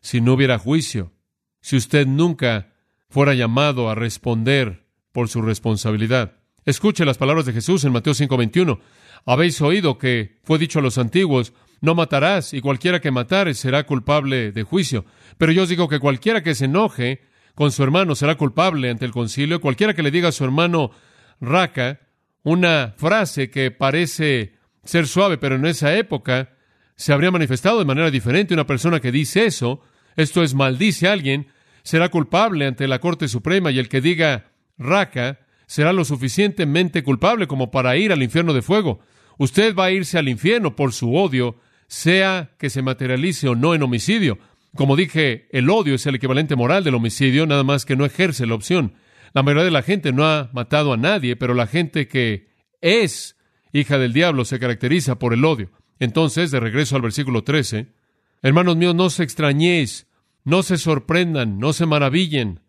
si 0.02 0.22
no 0.22 0.34
hubiera 0.34 0.60
juicio, 0.60 1.14
si 1.62 1.78
usted 1.78 2.06
nunca 2.06 2.75
fuera 3.10 3.34
llamado 3.34 3.90
a 3.90 3.96
responder 3.96 4.86
por 5.12 5.30
su 5.30 5.42
responsabilidad. 5.42 6.34
Escuche 6.66 7.06
las 7.06 7.18
palabras 7.18 7.46
de 7.46 7.54
Jesús 7.54 7.84
en 7.84 7.92
Mateo 7.92 8.14
5:21. 8.14 8.80
Habéis 9.26 9.62
oído 9.62 9.98
que 9.98 10.40
fue 10.44 10.58
dicho 10.58 10.80
a 10.80 10.82
los 10.82 10.98
antiguos, 10.98 11.54
no 11.82 11.96
matarás, 11.96 12.54
y 12.54 12.62
cualquiera 12.62 13.00
que 13.00 13.12
matare 13.12 13.54
será 13.54 13.86
culpable 13.86 14.52
de 14.52 14.64
juicio. 14.64 15.06
Pero 15.38 15.52
yo 15.52 15.64
os 15.64 15.70
digo 15.70 15.88
que 15.88 16.00
cualquiera 16.00 16.42
que 16.42 16.56
se 16.56 16.66
enoje 16.66 17.22
con 17.54 17.72
su 17.72 17.84
hermano 17.84 18.16
será 18.16 18.36
culpable 18.36 18.90
ante 18.90 19.06
el 19.06 19.12
concilio. 19.12 19.62
Cualquiera 19.62 19.94
que 19.94 20.04
le 20.04 20.12
diga 20.12 20.30
a 20.30 20.32
su 20.32 20.44
hermano 20.44 20.92
raca 21.40 22.00
una 22.44 22.94
frase 22.98 23.50
que 23.50 23.72
parece 23.72 24.56
ser 24.84 25.08
suave, 25.08 25.38
pero 25.38 25.56
en 25.56 25.66
esa 25.66 25.96
época 25.96 26.56
se 26.96 27.14
habría 27.14 27.32
manifestado 27.32 27.80
de 27.80 27.86
manera 27.86 28.12
diferente. 28.12 28.54
Una 28.54 28.68
persona 28.68 29.00
que 29.00 29.12
dice 29.12 29.46
eso, 29.46 29.82
esto 30.16 30.44
es 30.44 30.54
maldice 30.54 31.08
a 31.08 31.14
alguien, 31.14 31.48
será 31.86 32.10
culpable 32.10 32.66
ante 32.66 32.88
la 32.88 33.00
Corte 33.00 33.28
Suprema 33.28 33.72
y 33.72 33.78
el 33.78 33.88
que 33.88 34.02
diga 34.02 34.52
raca 34.78 35.40
será 35.68 35.94
lo 35.94 36.04
suficientemente 36.04 37.04
culpable 37.04 37.48
como 37.48 37.70
para 37.72 37.96
ir 37.96 38.12
al 38.12 38.24
infierno 38.24 38.54
de 38.54 38.64
fuego. 38.64 39.00
Usted 39.38 39.76
va 39.76 39.86
a 39.86 39.92
irse 39.92 40.18
al 40.18 40.28
infierno 40.28 40.76
por 40.76 40.94
su 40.94 41.16
odio 41.16 41.58
sea 41.88 42.56
que 42.58 42.72
se 42.72 42.82
materialice 42.82 43.48
o 43.48 43.56
no 43.56 43.76
en 43.76 43.84
homicidio. 43.84 44.40
Como 44.76 44.96
dije, 44.96 45.48
el 45.52 45.70
odio 45.70 45.94
es 45.94 46.06
el 46.08 46.16
equivalente 46.16 46.56
moral 46.56 46.84
del 46.84 46.96
homicidio, 46.96 47.46
nada 47.46 47.64
más 47.64 47.86
que 47.86 47.96
no 47.96 48.04
ejerce 48.04 48.48
la 48.48 48.56
opción. 48.56 48.96
La 49.34 49.44
mayoría 49.44 49.66
de 49.66 49.72
la 49.72 49.84
gente 49.84 50.12
no 50.12 50.26
ha 50.26 50.50
matado 50.54 50.92
a 50.92 50.98
nadie, 50.98 51.36
pero 51.36 51.54
la 51.54 51.68
gente 51.68 52.08
que 52.08 52.50
es 52.82 53.38
hija 53.74 54.00
del 54.00 54.12
diablo 54.12 54.44
se 54.44 54.60
caracteriza 54.60 55.20
por 55.20 55.34
el 55.34 55.46
odio. 55.46 55.70
Entonces, 56.00 56.50
de 56.50 56.60
regreso 56.60 56.96
al 56.96 57.04
versículo 57.04 57.44
13, 57.44 57.94
hermanos 58.42 58.76
míos, 58.76 58.96
no 58.96 59.12
se 59.12 59.24
extrañéis, 59.24 60.08
no 60.46 60.64
se 60.64 60.78
sorprendan, 60.78 61.60
no 61.60 61.74
se 61.74 61.86
maravillen. 61.86 62.62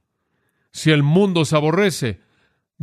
Si 0.72 0.90
el 0.90 1.02
mundo 1.02 1.44
se 1.44 1.56
aborrece, 1.56 2.20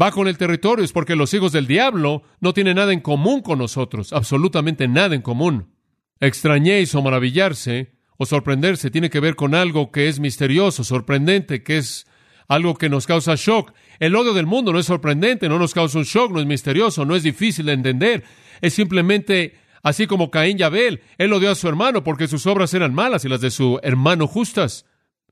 va 0.02 0.12
con 0.12 0.28
el 0.28 0.38
territorio, 0.38 0.86
es 0.86 0.94
porque 0.94 1.16
los 1.16 1.34
hijos 1.34 1.52
del 1.52 1.68
diablo 1.68 2.24
no 2.40 2.54
tienen 2.54 2.78
nada 2.78 2.94
en 2.94 3.02
común 3.02 3.42
con 3.42 3.60
nosotros, 3.60 4.14
absolutamente 4.14 4.88
nada 4.88 5.16
en 5.16 5.22
común. 5.22 5.74
Extrañéis 6.20 6.96
o 6.96 7.02
maravillarse 7.02 7.92
o 8.18 8.26
sorprenderse 8.26 8.92
tiene 8.92 9.10
que 9.10 9.20
ver 9.20 9.36
con 9.36 9.56
algo 9.56 9.92
que 9.92 10.08
es 10.08 10.20
misterioso, 10.20 10.84
sorprendente, 10.84 11.64
que 11.64 11.78
es 11.78 12.08
algo 12.48 12.76
que 12.76 12.90
nos 12.90 13.08
causa 13.08 13.34
shock. 13.36 13.74
El 14.00 14.16
odio 14.16 14.34
del 14.34 14.46
mundo 14.46 14.72
no 14.72 14.80
es 14.80 14.86
sorprendente, 14.86 15.50
no 15.50 15.58
nos 15.58 15.74
causa 15.74 15.98
un 15.98 16.04
shock, 16.04 16.32
no 16.32 16.40
es 16.40 16.46
misterioso, 16.46 17.04
no 17.04 17.16
es 17.16 17.24
difícil 17.24 17.66
de 17.66 17.74
entender. 17.74 18.24
Es 18.62 18.74
simplemente 18.76 19.58
así 19.84 20.08
como 20.08 20.32
Caín 20.32 20.58
y 20.60 20.64
Abel. 20.64 21.02
Él 21.18 21.32
odió 21.34 21.52
a 21.52 21.56
su 21.56 21.68
hermano 21.68 22.04
porque 22.04 22.28
sus 22.28 22.48
obras 22.48 22.74
eran 22.74 22.94
malas 22.94 23.26
y 23.26 23.30
las 23.30 23.42
de 23.42 23.52
su 23.52 23.80
hermano 23.84 24.26
justas. 24.26 24.86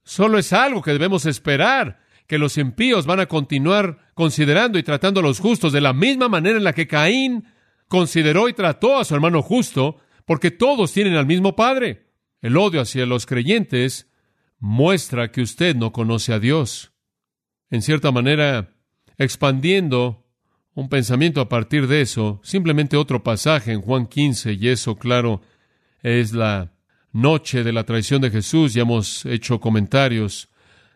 Solo 0.03 0.37
es 0.37 0.53
algo 0.53 0.81
que 0.81 0.91
debemos 0.91 1.25
esperar, 1.25 2.01
que 2.27 2.37
los 2.37 2.57
impíos 2.57 3.05
van 3.05 3.19
a 3.19 3.25
continuar 3.25 4.11
considerando 4.13 4.77
y 4.77 4.83
tratando 4.83 5.21
a 5.21 5.23
los 5.23 5.39
justos 5.39 5.73
de 5.73 5.81
la 5.81 5.93
misma 5.93 6.29
manera 6.29 6.57
en 6.57 6.63
la 6.63 6.73
que 6.73 6.87
Caín 6.87 7.45
consideró 7.87 8.47
y 8.47 8.53
trató 8.53 8.99
a 8.99 9.05
su 9.05 9.15
hermano 9.15 9.41
justo, 9.41 9.97
porque 10.25 10.51
todos 10.51 10.93
tienen 10.93 11.15
al 11.15 11.25
mismo 11.25 11.55
Padre. 11.55 12.07
El 12.41 12.57
odio 12.57 12.81
hacia 12.81 13.05
los 13.05 13.25
creyentes 13.25 14.09
muestra 14.59 15.31
que 15.31 15.41
usted 15.41 15.75
no 15.75 15.91
conoce 15.91 16.33
a 16.33 16.39
Dios. 16.39 16.93
En 17.69 17.81
cierta 17.81 18.11
manera, 18.11 18.73
expandiendo 19.17 20.20
un 20.73 20.89
pensamiento 20.89 21.41
a 21.41 21.49
partir 21.49 21.87
de 21.87 22.01
eso, 22.01 22.39
simplemente 22.43 22.97
otro 22.97 23.23
pasaje 23.23 23.71
en 23.71 23.81
Juan 23.81 24.07
15, 24.07 24.53
y 24.53 24.69
eso, 24.69 24.95
claro, 24.95 25.41
es 26.01 26.33
la 26.33 26.71
noche 27.11 27.63
de 27.63 27.73
la 27.73 27.83
traición 27.83 28.21
de 28.21 28.31
Jesús, 28.31 28.73
ya 28.73 28.83
hemos 28.83 29.25
hecho 29.25 29.59
comentarios 29.59 30.49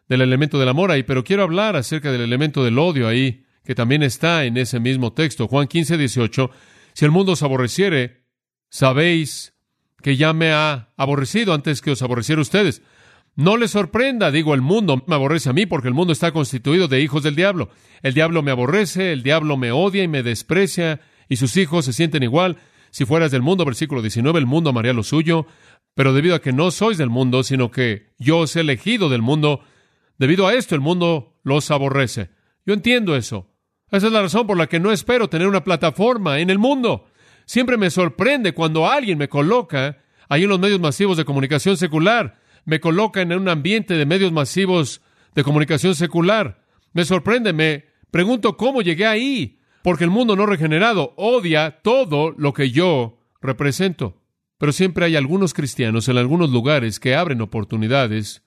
del 0.08 0.22
elemento 0.22 0.60
del 0.60 0.70
amor 0.70 0.92
ahí, 0.92 1.04
pero 1.04 1.24
quiero 1.24 1.44
hablar 1.44 1.76
acerca 1.76 2.12
del 2.12 2.22
elemento 2.22 2.64
del 2.64 2.80
odio 2.80 3.08
ahí, 3.08 3.44
que 3.66 3.76
también 3.76 4.04
está 4.04 4.46
en 4.46 4.58
ese 4.58 4.80
mismo 4.80 5.12
texto, 5.12 5.48
Juan 5.48 5.68
15, 5.68 5.98
18, 5.98 6.52
si 6.94 7.04
el 7.04 7.12
mundo 7.12 7.34
os 7.34 7.44
aborreciere, 7.44 8.24
sabéis 8.70 9.54
que 10.02 10.16
ya 10.16 10.34
me 10.34 10.52
ha 10.52 10.94
aborrecido 10.96 11.54
antes 11.54 11.82
que 11.82 11.92
os 11.92 12.02
aborreciera 12.02 12.42
ustedes. 12.42 12.82
No 13.36 13.58
les 13.58 13.72
sorprenda, 13.72 14.32
digo, 14.32 14.54
el 14.54 14.62
mundo 14.62 15.04
me 15.08 15.16
aborrece 15.16 15.50
a 15.50 15.54
mí 15.54 15.66
porque 15.66 15.90
el 15.90 15.94
mundo 15.94 16.14
está 16.14 16.32
constituido 16.32 16.88
de 16.88 17.02
hijos 17.02 17.22
del 17.22 17.36
diablo. 17.36 17.70
El 18.02 18.14
diablo 18.14 18.42
me 18.44 18.52
aborrece, 18.52 19.12
el 19.12 19.24
diablo 19.24 19.58
me 19.58 19.74
odia 19.74 20.04
y 20.04 20.08
me 20.08 20.24
desprecia, 20.24 21.02
y 21.28 21.36
sus 21.36 21.58
hijos 21.58 21.84
se 21.84 21.92
sienten 21.92 22.24
igual. 22.24 22.58
Si 22.92 23.04
fueras 23.04 23.32
del 23.32 23.42
mundo, 23.42 23.66
versículo 23.66 24.02
19, 24.02 24.40
el 24.40 24.46
mundo 24.46 24.70
amaría 24.70 24.94
lo 24.94 25.04
suyo, 25.04 25.48
pero 25.96 26.14
debido 26.14 26.36
a 26.36 26.42
que 26.42 26.54
no 26.54 26.72
sois 26.72 26.98
del 26.98 27.10
mundo, 27.10 27.44
sino 27.44 27.72
que 27.72 28.14
yo 28.18 28.40
os 28.40 28.56
he 28.56 28.62
elegido 28.62 29.10
del 29.10 29.22
mundo, 29.22 29.62
debido 30.18 30.48
a 30.48 30.54
esto 30.54 30.76
el 30.76 30.82
mundo 30.82 31.38
los 31.44 31.72
aborrece. 31.72 32.30
Yo 32.66 32.74
entiendo 32.74 33.18
eso. 33.18 33.50
Esa 33.92 34.08
es 34.08 34.14
la 34.14 34.22
razón 34.22 34.48
por 34.48 34.58
la 34.58 34.68
que 34.68 34.80
no 34.80 34.94
espero 34.94 35.28
tener 35.28 35.48
una 35.48 35.64
plataforma 35.64 36.40
en 36.40 36.50
el 36.50 36.58
mundo. 36.58 37.08
Siempre 37.46 37.76
me 37.76 37.90
sorprende 37.90 38.54
cuando 38.54 38.88
alguien 38.88 39.18
me 39.18 39.28
coloca 39.28 39.98
ahí 40.30 40.44
en 40.44 40.50
los 40.50 40.60
medios 40.60 40.80
masivos 40.80 41.18
de 41.18 41.26
comunicación 41.26 41.76
secular, 41.76 42.40
me 42.66 42.80
coloca 42.80 43.22
en 43.22 43.32
un 43.34 43.48
ambiente 43.48 43.96
de 43.96 44.06
medios 44.06 44.32
masivos 44.32 45.02
de 45.34 45.44
comunicación 45.44 45.96
secular. 45.96 46.64
Me 46.94 47.06
sorprende, 47.06 47.54
me 47.54 47.86
pregunto 48.12 48.58
cómo 48.58 48.82
llegué 48.82 49.06
ahí, 49.06 49.60
porque 49.84 50.04
el 50.04 50.10
mundo 50.10 50.36
no 50.36 50.46
regenerado 50.46 51.14
odia 51.18 51.80
todo 51.84 52.32
lo 52.38 52.54
que 52.54 52.72
yo 52.72 53.20
represento. 53.42 54.22
Pero 54.58 54.72
siempre 54.72 55.06
hay 55.06 55.16
algunos 55.16 55.54
cristianos 55.54 56.08
en 56.08 56.18
algunos 56.18 56.50
lugares 56.50 57.00
que 57.00 57.16
abren 57.16 57.42
oportunidades 57.42 58.44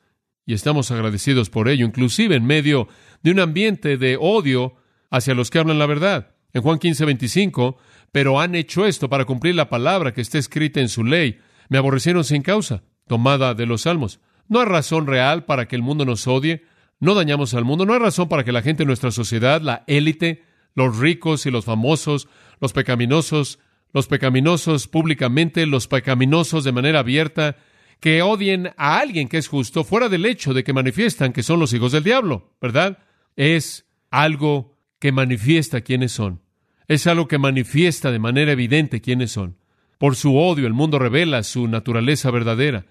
y 0.47 0.55
estamos 0.55 0.91
agradecidos 0.91 1.51
por 1.51 1.69
ello, 1.69 1.85
inclusive 1.85 2.35
en 2.35 2.47
medio 2.47 2.89
de 3.23 3.33
un 3.33 3.41
ambiente 3.41 3.99
de 3.99 4.17
odio 4.19 4.77
hacia 5.11 5.35
los 5.35 5.51
que 5.51 5.59
hablan 5.59 5.79
la 5.79 5.87
verdad. 5.87 6.35
En 6.55 6.63
Juan 6.63 6.79
15, 6.79 7.05
25, 7.05 7.77
pero 8.11 8.41
han 8.41 8.55
hecho 8.55 8.87
esto 8.87 9.11
para 9.11 9.27
cumplir 9.27 9.55
la 9.55 9.69
palabra 9.69 10.15
que 10.15 10.23
está 10.23 10.39
escrita 10.39 10.81
en 10.81 10.89
su 10.89 11.05
ley. 11.05 11.39
Me 11.69 11.77
aborrecieron 11.77 12.25
sin 12.25 12.41
causa, 12.41 12.83
tomada 13.09 13.55
de 13.55 13.67
los 13.67 13.83
salmos. 13.83 14.21
No 14.49 14.61
hay 14.61 14.67
razón 14.67 15.07
real 15.07 15.45
para 15.45 15.67
que 15.67 15.77
el 15.77 15.83
mundo 15.83 16.05
nos 16.05 16.27
odie. 16.27 16.65
No 17.01 17.15
dañamos 17.15 17.55
al 17.55 17.65
mundo. 17.65 17.85
No 17.85 17.93
hay 17.93 17.99
razón 17.99 18.29
para 18.29 18.45
que 18.45 18.53
la 18.53 18.63
gente 18.63 18.83
de 18.83 18.87
nuestra 18.87 19.11
sociedad, 19.11 19.61
la 19.61 19.85
élite, 19.87 20.45
los 20.75 20.99
ricos 20.99 21.47
y 21.47 21.51
los 21.51 21.65
famosos, 21.65 22.29
los 22.61 22.73
pecaminosos, 22.73 23.59
los 23.93 24.07
pecaminosos 24.07 24.87
públicamente, 24.89 25.67
los 25.67 25.89
pecaminosos 25.89 26.65
de 26.65 26.73
manera 26.73 27.01
abierta, 27.01 27.57
que 28.01 28.23
odien 28.23 28.71
a 28.77 28.99
alguien 28.99 29.29
que 29.29 29.39
es 29.39 29.49
justo 29.49 29.85
fuera 29.85 30.09
del 30.09 30.25
hecho 30.25 30.55
de 30.55 30.65
que 30.65 30.73
manifiestan 30.73 31.33
que 31.33 31.43
son 31.43 31.59
los 31.59 31.73
hijos 31.73 31.93
del 31.93 32.05
diablo, 32.05 32.55
¿verdad? 32.61 32.99
Es 33.37 33.87
algo 34.11 34.79
que 34.99 35.13
manifiesta 35.13 35.81
quiénes 35.81 36.13
son. 36.13 36.43
Es 36.87 37.07
algo 37.07 37.29
que 37.29 37.39
manifiesta 37.39 38.11
de 38.11 38.19
manera 38.19 38.53
evidente 38.53 39.01
quiénes 39.01 39.33
son. 39.33 39.59
Por 39.99 40.17
su 40.17 40.37
odio 40.37 40.67
el 40.67 40.75
mundo 40.75 40.99
revela 40.99 41.43
su 41.43 41.67
naturaleza 41.67 42.31
verdadera. 42.31 42.87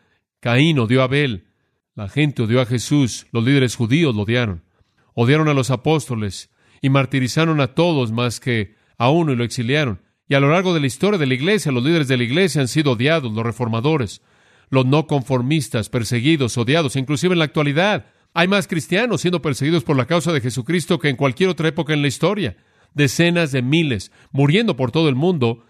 Caín 0.47 0.79
odió 0.79 1.01
a 1.01 1.03
Abel. 1.03 1.43
La 1.93 2.07
gente 2.07 2.43
odió 2.43 2.61
a 2.61 2.65
Jesús. 2.65 3.27
Los 3.33 3.43
líderes 3.43 3.75
judíos 3.75 4.15
lo 4.15 4.21
odiaron. 4.21 4.63
Odiaron 5.13 5.49
a 5.49 5.53
los 5.53 5.71
apóstoles 5.71 6.51
y 6.81 6.89
martirizaron 6.89 7.59
a 7.59 7.75
todos 7.75 8.13
más 8.13 8.39
que 8.39 8.75
a 8.97 9.09
uno 9.09 9.33
y 9.33 9.35
lo 9.35 9.43
exiliaron. 9.43 9.99
Y 10.29 10.35
a 10.35 10.39
lo 10.39 10.49
largo 10.49 10.73
de 10.73 10.79
la 10.79 10.87
historia 10.87 11.19
de 11.19 11.25
la 11.25 11.33
iglesia, 11.33 11.73
los 11.73 11.83
líderes 11.83 12.07
de 12.07 12.15
la 12.15 12.23
iglesia 12.23 12.61
han 12.61 12.69
sido 12.69 12.93
odiados, 12.93 13.33
los 13.33 13.45
reformadores, 13.45 14.21
los 14.69 14.85
no 14.85 15.05
conformistas, 15.05 15.89
perseguidos, 15.89 16.57
odiados, 16.57 16.95
inclusive 16.95 17.33
en 17.33 17.39
la 17.39 17.45
actualidad. 17.45 18.05
Hay 18.33 18.47
más 18.47 18.69
cristianos 18.69 19.19
siendo 19.19 19.41
perseguidos 19.41 19.83
por 19.83 19.97
la 19.97 20.05
causa 20.05 20.31
de 20.31 20.39
Jesucristo 20.39 20.97
que 20.97 21.09
en 21.09 21.17
cualquier 21.17 21.49
otra 21.49 21.67
época 21.67 21.93
en 21.93 22.01
la 22.01 22.07
historia 22.07 22.55
decenas 22.93 23.51
de 23.51 23.63
miles 23.63 24.13
muriendo 24.31 24.77
por 24.77 24.91
todo 24.91 25.09
el 25.09 25.15
mundo 25.15 25.65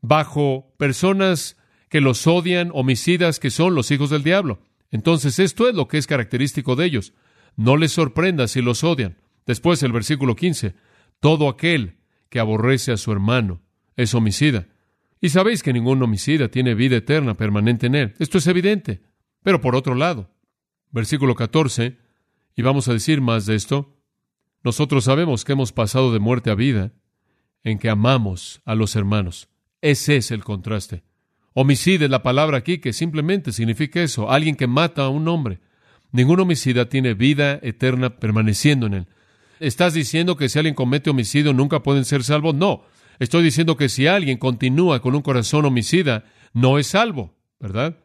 bajo 0.00 0.72
personas 0.78 1.56
que 1.90 2.00
los 2.00 2.26
odian, 2.26 2.70
homicidas 2.72 3.40
que 3.40 3.50
son 3.50 3.74
los 3.74 3.90
hijos 3.90 4.08
del 4.08 4.22
diablo. 4.22 4.62
Entonces 4.90 5.38
esto 5.38 5.68
es 5.68 5.74
lo 5.74 5.88
que 5.88 5.98
es 5.98 6.06
característico 6.06 6.76
de 6.76 6.86
ellos. 6.86 7.12
No 7.56 7.76
les 7.76 7.92
sorprenda 7.92 8.48
si 8.48 8.62
los 8.62 8.84
odian. 8.84 9.18
Después 9.44 9.82
el 9.82 9.92
versículo 9.92 10.36
15, 10.36 10.74
todo 11.18 11.48
aquel 11.48 11.98
que 12.28 12.38
aborrece 12.38 12.92
a 12.92 12.96
su 12.96 13.10
hermano 13.10 13.60
es 13.96 14.14
homicida. 14.14 14.68
Y 15.20 15.30
sabéis 15.30 15.62
que 15.62 15.72
ningún 15.72 16.00
homicida 16.02 16.48
tiene 16.48 16.74
vida 16.74 16.96
eterna 16.96 17.34
permanente 17.34 17.88
en 17.88 17.96
él. 17.96 18.14
Esto 18.20 18.38
es 18.38 18.46
evidente. 18.46 19.02
Pero 19.42 19.60
por 19.60 19.74
otro 19.74 19.94
lado, 19.96 20.30
versículo 20.92 21.34
14, 21.34 21.98
y 22.54 22.62
vamos 22.62 22.86
a 22.86 22.92
decir 22.92 23.20
más 23.20 23.46
de 23.46 23.56
esto, 23.56 23.96
nosotros 24.62 25.04
sabemos 25.04 25.44
que 25.44 25.52
hemos 25.52 25.72
pasado 25.72 26.12
de 26.12 26.20
muerte 26.20 26.50
a 26.50 26.54
vida 26.54 26.92
en 27.64 27.78
que 27.78 27.90
amamos 27.90 28.62
a 28.64 28.76
los 28.76 28.94
hermanos. 28.94 29.48
Ese 29.80 30.16
es 30.16 30.30
el 30.30 30.44
contraste. 30.44 31.02
Homicida 31.52 32.04
es 32.04 32.10
la 32.10 32.22
palabra 32.22 32.58
aquí 32.58 32.78
que 32.78 32.92
simplemente 32.92 33.52
significa 33.52 34.00
eso, 34.00 34.30
alguien 34.30 34.56
que 34.56 34.66
mata 34.66 35.02
a 35.02 35.08
un 35.08 35.26
hombre. 35.28 35.60
Ningún 36.12 36.40
homicida 36.40 36.88
tiene 36.88 37.14
vida 37.14 37.58
eterna 37.62 38.16
permaneciendo 38.18 38.86
en 38.86 38.94
él. 38.94 39.06
¿Estás 39.58 39.94
diciendo 39.94 40.36
que 40.36 40.48
si 40.48 40.58
alguien 40.58 40.74
comete 40.74 41.10
homicidio 41.10 41.52
nunca 41.52 41.82
pueden 41.82 42.04
ser 42.04 42.24
salvos? 42.24 42.54
No. 42.54 42.84
Estoy 43.18 43.42
diciendo 43.42 43.76
que 43.76 43.88
si 43.88 44.06
alguien 44.06 44.38
continúa 44.38 45.02
con 45.02 45.14
un 45.14 45.22
corazón 45.22 45.66
homicida, 45.66 46.24
no 46.54 46.78
es 46.78 46.88
salvo, 46.88 47.36
¿verdad? 47.58 47.98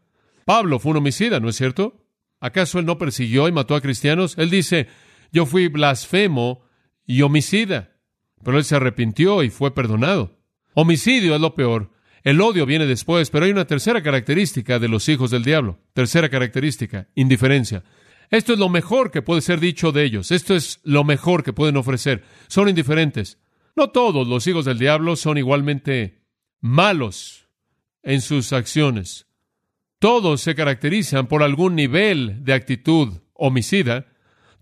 Pablo 0.44 0.80
fue 0.80 0.92
un 0.92 0.98
homicida, 0.98 1.40
¿no 1.40 1.50
es 1.50 1.56
cierto? 1.56 2.06
¿Acaso 2.42 2.80
él 2.80 2.86
no 2.86 2.98
persiguió 2.98 3.48
y 3.48 3.52
mató 3.52 3.76
a 3.76 3.82
cristianos? 3.82 4.38
Él 4.38 4.50
dice, 4.50 4.88
yo 5.32 5.46
fui 5.46 5.68
blasfemo 5.70 6.66
y 7.06 7.22
homicida, 7.22 7.96
pero 8.44 8.58
él 8.58 8.66
se 8.66 8.76
arrepintió 8.76 9.42
y 9.42 9.50
fue 9.50 9.74
perdonado. 9.74 10.38
Homicidio 10.74 11.36
es 11.36 11.42
lo 11.42 11.56
peor. 11.56 11.95
El 12.26 12.42
odio 12.42 12.66
viene 12.66 12.88
después, 12.88 13.30
pero 13.30 13.46
hay 13.46 13.52
una 13.52 13.68
tercera 13.68 14.02
característica 14.02 14.80
de 14.80 14.88
los 14.88 15.08
hijos 15.10 15.30
del 15.30 15.44
diablo. 15.44 15.78
Tercera 15.94 16.28
característica, 16.28 17.08
indiferencia. 17.14 17.84
Esto 18.32 18.54
es 18.54 18.58
lo 18.58 18.68
mejor 18.68 19.12
que 19.12 19.22
puede 19.22 19.42
ser 19.42 19.60
dicho 19.60 19.92
de 19.92 20.04
ellos. 20.04 20.32
Esto 20.32 20.56
es 20.56 20.80
lo 20.84 21.04
mejor 21.04 21.44
que 21.44 21.54
pueden 21.54 21.78
ofrecer. 21.78 22.24
Son 22.48 22.68
indiferentes. 22.68 23.38
No 23.76 23.92
todos 23.92 24.28
los 24.28 24.48
hijos 24.48 24.66
del 24.66 24.80
diablo 24.80 25.16
son 25.16 25.38
igualmente 25.38 26.24
malos 26.62 27.48
en 28.02 28.22
sus 28.22 28.54
acciones. 28.54 29.28
Todos 30.00 30.42
se 30.42 30.56
caracterizan 30.56 31.28
por 31.28 31.44
algún 31.44 31.76
nivel 31.76 32.44
de 32.44 32.54
actitud 32.54 33.20
homicida, 33.34 34.08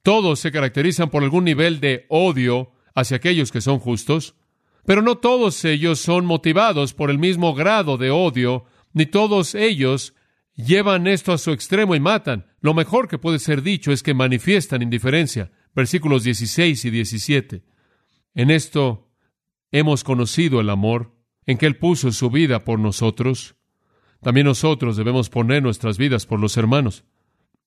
todos 0.01 0.41
se 0.41 0.51
caracterizan 0.51 1.09
por 1.09 1.23
algún 1.23 1.45
nivel 1.45 1.79
de 1.79 2.07
odio 2.09 2.73
hacia 2.93 3.15
aquellos 3.15 3.53
que 3.53 3.61
son 3.61 3.79
justos, 3.79 4.35
pero 4.85 5.01
no 5.01 5.17
todos 5.17 5.63
ellos 5.65 5.99
son 5.99 6.25
motivados 6.25 6.93
por 6.93 7.09
el 7.09 7.17
mismo 7.17 7.53
grado 7.53 7.97
de 7.97 8.11
odio, 8.11 8.65
ni 8.93 9.05
todos 9.05 9.55
ellos 9.55 10.13
llevan 10.55 11.07
esto 11.07 11.31
a 11.31 11.37
su 11.37 11.51
extremo 11.51 11.95
y 11.95 11.99
matan. 11.99 12.47
Lo 12.59 12.73
mejor 12.73 13.07
que 13.07 13.17
puede 13.17 13.39
ser 13.39 13.61
dicho 13.61 13.91
es 13.91 14.03
que 14.03 14.13
manifiestan 14.13 14.81
indiferencia. 14.81 15.51
Versículos 15.73 16.23
16 16.23 16.85
y 16.85 16.89
17. 16.89 17.63
En 18.35 18.51
esto 18.51 19.09
hemos 19.71 20.03
conocido 20.03 20.59
el 20.59 20.69
amor, 20.69 21.15
en 21.45 21.57
que 21.57 21.65
Él 21.65 21.77
puso 21.77 22.11
su 22.11 22.29
vida 22.29 22.63
por 22.63 22.79
nosotros. 22.79 23.55
También 24.21 24.45
nosotros 24.45 24.95
debemos 24.95 25.29
poner 25.29 25.63
nuestras 25.63 25.97
vidas 25.97 26.25
por 26.25 26.39
los 26.39 26.55
hermanos. 26.57 27.03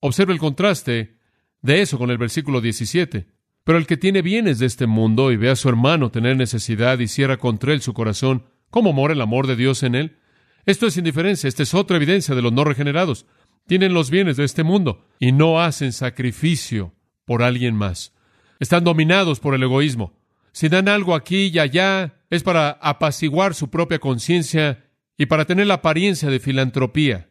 Observe 0.00 0.32
el 0.32 0.38
contraste 0.38 1.18
de 1.62 1.82
eso 1.82 1.98
con 1.98 2.10
el 2.10 2.18
versículo 2.18 2.60
17. 2.60 3.26
Pero 3.66 3.78
el 3.78 3.88
que 3.88 3.96
tiene 3.96 4.22
bienes 4.22 4.60
de 4.60 4.66
este 4.66 4.86
mundo 4.86 5.32
y 5.32 5.36
ve 5.36 5.50
a 5.50 5.56
su 5.56 5.68
hermano 5.68 6.12
tener 6.12 6.36
necesidad 6.36 7.00
y 7.00 7.08
cierra 7.08 7.36
contra 7.36 7.72
él 7.72 7.82
su 7.82 7.94
corazón, 7.94 8.44
¿cómo 8.70 8.92
mora 8.92 9.12
el 9.12 9.20
amor 9.20 9.48
de 9.48 9.56
Dios 9.56 9.82
en 9.82 9.96
él? 9.96 10.18
Esto 10.66 10.86
es 10.86 10.96
indiferencia, 10.96 11.48
esta 11.48 11.64
es 11.64 11.74
otra 11.74 11.96
evidencia 11.96 12.36
de 12.36 12.42
los 12.42 12.52
no 12.52 12.62
regenerados. 12.62 13.26
Tienen 13.66 13.92
los 13.92 14.08
bienes 14.08 14.36
de 14.36 14.44
este 14.44 14.62
mundo 14.62 15.04
y 15.18 15.32
no 15.32 15.60
hacen 15.60 15.92
sacrificio 15.92 16.94
por 17.24 17.42
alguien 17.42 17.74
más. 17.74 18.14
Están 18.60 18.84
dominados 18.84 19.40
por 19.40 19.52
el 19.52 19.64
egoísmo. 19.64 20.16
Si 20.52 20.68
dan 20.68 20.88
algo 20.88 21.16
aquí 21.16 21.50
y 21.52 21.58
allá, 21.58 22.20
es 22.30 22.44
para 22.44 22.70
apaciguar 22.70 23.52
su 23.52 23.68
propia 23.68 23.98
conciencia 23.98 24.84
y 25.18 25.26
para 25.26 25.44
tener 25.44 25.66
la 25.66 25.74
apariencia 25.74 26.30
de 26.30 26.38
filantropía. 26.38 27.30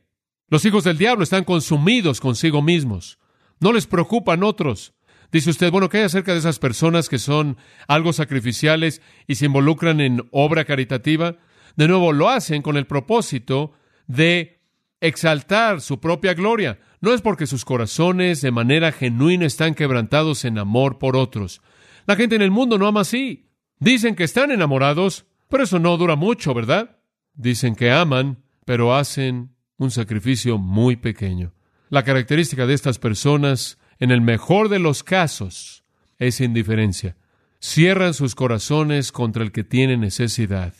Los 0.49 0.65
hijos 0.65 0.83
del 0.83 0.97
diablo 0.97 1.23
están 1.23 1.45
consumidos 1.45 2.19
consigo 2.19 2.61
mismos. 2.61 3.19
No 3.61 3.71
les 3.71 3.87
preocupan 3.87 4.43
otros. 4.43 4.94
Dice 5.35 5.49
usted, 5.49 5.69
bueno, 5.69 5.89
¿qué 5.89 5.97
hay 5.97 6.03
acerca 6.05 6.31
de 6.31 6.37
esas 6.37 6.59
personas 6.59 7.09
que 7.09 7.19
son 7.19 7.57
algo 7.89 8.13
sacrificiales 8.13 9.01
y 9.27 9.35
se 9.35 9.47
involucran 9.47 9.99
en 9.99 10.25
obra 10.31 10.63
caritativa? 10.63 11.35
De 11.75 11.89
nuevo, 11.89 12.13
lo 12.13 12.29
hacen 12.29 12.61
con 12.61 12.77
el 12.77 12.87
propósito 12.87 13.73
de 14.07 14.61
exaltar 15.01 15.81
su 15.81 15.99
propia 15.99 16.35
gloria. 16.35 16.79
No 17.01 17.13
es 17.13 17.21
porque 17.21 17.47
sus 17.47 17.65
corazones 17.65 18.39
de 18.39 18.51
manera 18.51 18.93
genuina 18.93 19.45
están 19.45 19.75
quebrantados 19.75 20.45
en 20.45 20.57
amor 20.57 20.99
por 20.99 21.17
otros. 21.17 21.61
La 22.05 22.15
gente 22.15 22.37
en 22.37 22.41
el 22.41 22.51
mundo 22.51 22.77
no 22.77 22.87
ama 22.87 23.01
así. 23.01 23.49
Dicen 23.77 24.15
que 24.15 24.23
están 24.23 24.51
enamorados, 24.51 25.25
pero 25.49 25.65
eso 25.65 25.79
no 25.79 25.97
dura 25.97 26.15
mucho, 26.15 26.53
¿verdad? 26.53 26.99
Dicen 27.33 27.75
que 27.75 27.91
aman, 27.91 28.41
pero 28.63 28.95
hacen 28.95 29.53
un 29.75 29.91
sacrificio 29.91 30.57
muy 30.57 30.95
pequeño. 30.95 31.51
La 31.89 32.05
característica 32.05 32.65
de 32.65 32.73
estas 32.73 32.99
personas 32.99 33.79
en 33.99 34.12
el 34.12 34.21
mejor 34.21 34.69
de 34.69 34.79
los 34.79 35.03
casos, 35.03 35.84
es 36.17 36.41
indiferencia. 36.41 37.17
Cierran 37.60 38.13
sus 38.13 38.36
corazones 38.36 39.12
contra 39.12 39.43
el 39.43 39.51
que 39.51 39.63
tiene 39.63 39.97
necesidad. 39.97 40.73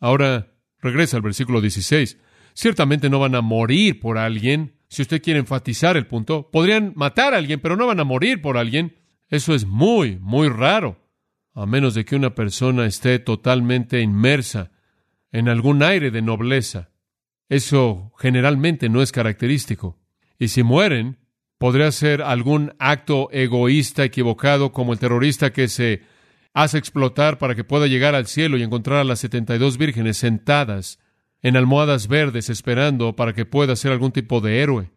Ahora, 0.00 0.52
regresa 0.80 1.16
al 1.16 1.22
versículo 1.22 1.60
16. 1.60 2.18
Ciertamente 2.54 3.10
no 3.10 3.18
van 3.18 3.34
a 3.34 3.40
morir 3.40 4.00
por 4.00 4.18
alguien. 4.18 4.74
Si 4.88 5.02
usted 5.02 5.22
quiere 5.22 5.40
enfatizar 5.40 5.96
el 5.96 6.06
punto, 6.06 6.50
podrían 6.50 6.92
matar 6.94 7.34
a 7.34 7.38
alguien, 7.38 7.60
pero 7.60 7.76
no 7.76 7.86
van 7.86 8.00
a 8.00 8.04
morir 8.04 8.40
por 8.40 8.56
alguien. 8.56 8.96
Eso 9.28 9.54
es 9.54 9.66
muy, 9.66 10.18
muy 10.20 10.48
raro. 10.48 11.00
A 11.54 11.66
menos 11.66 11.94
de 11.94 12.04
que 12.04 12.16
una 12.16 12.34
persona 12.34 12.86
esté 12.86 13.18
totalmente 13.18 14.00
inmersa 14.00 14.70
en 15.32 15.48
algún 15.48 15.82
aire 15.82 16.10
de 16.10 16.22
nobleza. 16.22 16.90
Eso 17.48 18.12
generalmente 18.18 18.88
no 18.88 19.02
es 19.02 19.12
característico. 19.12 19.98
Y 20.38 20.48
si 20.48 20.62
mueren, 20.62 21.18
podría 21.64 21.90
ser 21.92 22.20
algún 22.20 22.74
acto 22.78 23.30
egoísta 23.32 24.04
equivocado 24.04 24.70
como 24.70 24.92
el 24.92 24.98
terrorista 24.98 25.50
que 25.50 25.68
se 25.68 26.02
hace 26.52 26.76
explotar 26.76 27.38
para 27.38 27.54
que 27.54 27.64
pueda 27.64 27.86
llegar 27.86 28.14
al 28.14 28.26
cielo 28.26 28.58
y 28.58 28.62
encontrar 28.62 28.98
a 28.98 29.04
las 29.04 29.20
72 29.20 29.78
vírgenes 29.78 30.18
sentadas 30.18 30.98
en 31.40 31.56
almohadas 31.56 32.06
verdes 32.06 32.50
esperando 32.50 33.16
para 33.16 33.32
que 33.32 33.46
pueda 33.46 33.76
ser 33.76 33.92
algún 33.92 34.12
tipo 34.12 34.42
de 34.42 34.60
héroe. 34.60 34.90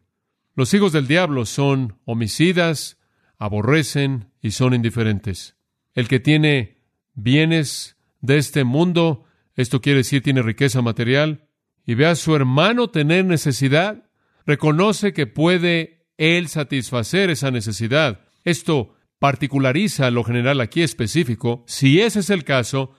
Los 0.56 0.74
hijos 0.74 0.92
del 0.92 1.08
diablo 1.08 1.46
son 1.46 2.00
homicidas, 2.04 2.98
aborrecen 3.38 4.34
y 4.42 4.52
son 4.52 4.74
indiferentes. 4.74 5.56
El 5.94 6.10
que 6.10 6.20
tiene 6.20 6.82
bienes 7.14 7.96
de 8.20 8.40
este 8.40 8.66
mundo, 8.66 9.24
esto 9.56 9.80
quiere 9.80 10.00
decir 10.00 10.22
tiene 10.22 10.42
riqueza 10.42 10.82
material, 10.82 11.48
y 11.86 11.94
ve 11.94 12.08
a 12.08 12.16
su 12.16 12.36
hermano 12.36 12.90
tener 12.90 13.24
necesidad, 13.24 14.10
reconoce 14.46 15.14
que 15.14 15.28
puede 15.28 15.97
él 16.18 16.48
satisfacer 16.48 17.30
esa 17.30 17.52
necesidad. 17.52 18.22
Esto 18.44 18.96
particulariza 19.20 20.12
lo 20.12 20.24
general 20.24 20.62
aquí 20.62 20.82
específico. 20.82 21.64
Si 21.68 22.02
ese 22.02 22.20
es 22.20 22.30
el 22.30 22.44
caso, 22.44 22.94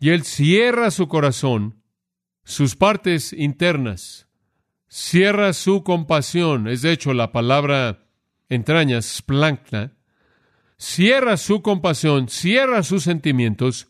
y 0.00 0.10
Él 0.10 0.24
cierra 0.24 0.90
su 0.90 1.08
corazón, 1.08 1.82
sus 2.42 2.74
partes 2.74 3.34
internas, 3.34 4.26
cierra 4.88 5.52
su 5.52 5.84
compasión, 5.84 6.68
es 6.68 6.82
de 6.82 6.92
hecho 6.92 7.12
la 7.12 7.32
palabra 7.32 8.06
entrañas, 8.48 9.04
splankna, 9.04 9.92
cierra 10.78 11.36
su 11.36 11.60
compasión, 11.60 12.28
cierra 12.28 12.82
sus 12.82 13.02
sentimientos, 13.04 13.88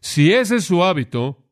si 0.00 0.32
ese 0.32 0.56
es 0.56 0.64
su 0.64 0.84
hábito, 0.84 1.48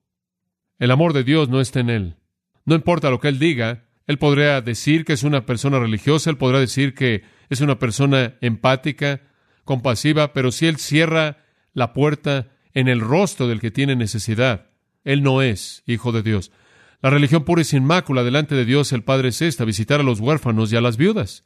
el 0.79 0.91
amor 0.91 1.13
de 1.13 1.23
Dios 1.23 1.49
no 1.49 1.61
está 1.61 1.81
en 1.81 1.91
él. 1.91 2.17
No 2.65 2.75
importa 2.75 3.09
lo 3.09 3.21
que 3.21 3.29
él 3.29 3.39
diga, 3.39 3.87
él 4.07 4.19
podría 4.19 4.61
decir 4.61 5.05
que 5.05 5.13
es 5.13 5.23
una 5.23 5.47
persona 5.47 5.79
religiosa, 5.79 6.31
él 6.31 6.37
podrá 6.37 6.59
decir 6.59 6.95
que 6.95 7.23
es 7.49 7.61
una 7.61 7.79
persona 7.79 8.35
empática, 8.41 9.21
compasiva, 9.65 10.33
pero 10.33 10.51
si 10.51 10.67
él 10.67 10.77
cierra 10.77 11.39
la 11.73 11.93
puerta 11.93 12.49
en 12.75 12.89
el 12.89 13.01
rostro 13.01 13.47
del 13.49 13.61
que 13.61 13.71
tiene 13.71 13.97
necesidad, 13.97 14.67
él 15.05 15.23
no 15.23 15.43
es 15.43 15.83
hijo 15.87 16.13
de 16.13 16.23
Dios. 16.23 16.53
La 17.01 17.11
religión 17.11 17.45
pura 17.45 17.63
y 17.63 17.65
sin 17.65 17.85
mácula 17.85 18.23
delante 18.23 18.55
de 18.55 18.65
Dios 18.65 18.93
el 18.93 19.03
Padre 19.03 19.29
es 19.29 19.43
esta, 19.43 19.65
visitar 19.65 20.01
a 20.01 20.05
los 20.05 20.21
huérfanos 20.21 20.73
y 20.73 20.77
a 20.77 20.81
las 20.81 20.97
viudas. 20.97 21.45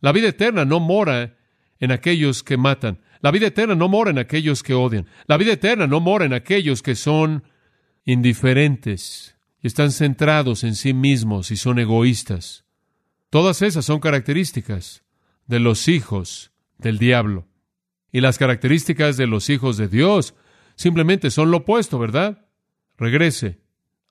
La 0.00 0.12
vida 0.12 0.28
eterna 0.28 0.64
no 0.64 0.80
mora 0.80 1.36
en 1.78 1.92
aquellos 1.92 2.42
que 2.42 2.56
matan. 2.56 3.00
La 3.20 3.30
vida 3.30 3.46
eterna 3.46 3.74
no 3.74 3.88
mora 3.88 4.10
en 4.10 4.18
aquellos 4.18 4.62
que 4.62 4.74
odian. 4.74 5.06
La 5.26 5.36
vida 5.36 5.52
eterna 5.52 5.86
no 5.86 6.00
mora 6.00 6.24
en 6.24 6.34
aquellos 6.34 6.82
que 6.82 6.94
son 6.94 7.44
indiferentes 8.04 9.36
y 9.62 9.68
están 9.68 9.92
centrados 9.92 10.64
en 10.64 10.74
sí 10.74 10.92
mismos 10.92 11.50
y 11.50 11.56
son 11.56 11.78
egoístas. 11.78 12.64
Todas 13.30 13.62
esas 13.62 13.84
son 13.84 14.00
características 14.00 15.04
de 15.46 15.60
los 15.60 15.88
hijos 15.88 16.52
del 16.78 16.98
diablo. 16.98 17.46
Y 18.10 18.20
las 18.20 18.38
características 18.38 19.16
de 19.16 19.26
los 19.26 19.48
hijos 19.48 19.76
de 19.76 19.88
Dios 19.88 20.34
simplemente 20.74 21.30
son 21.30 21.50
lo 21.50 21.58
opuesto, 21.58 21.98
¿verdad? 21.98 22.46
Regrese 22.98 23.60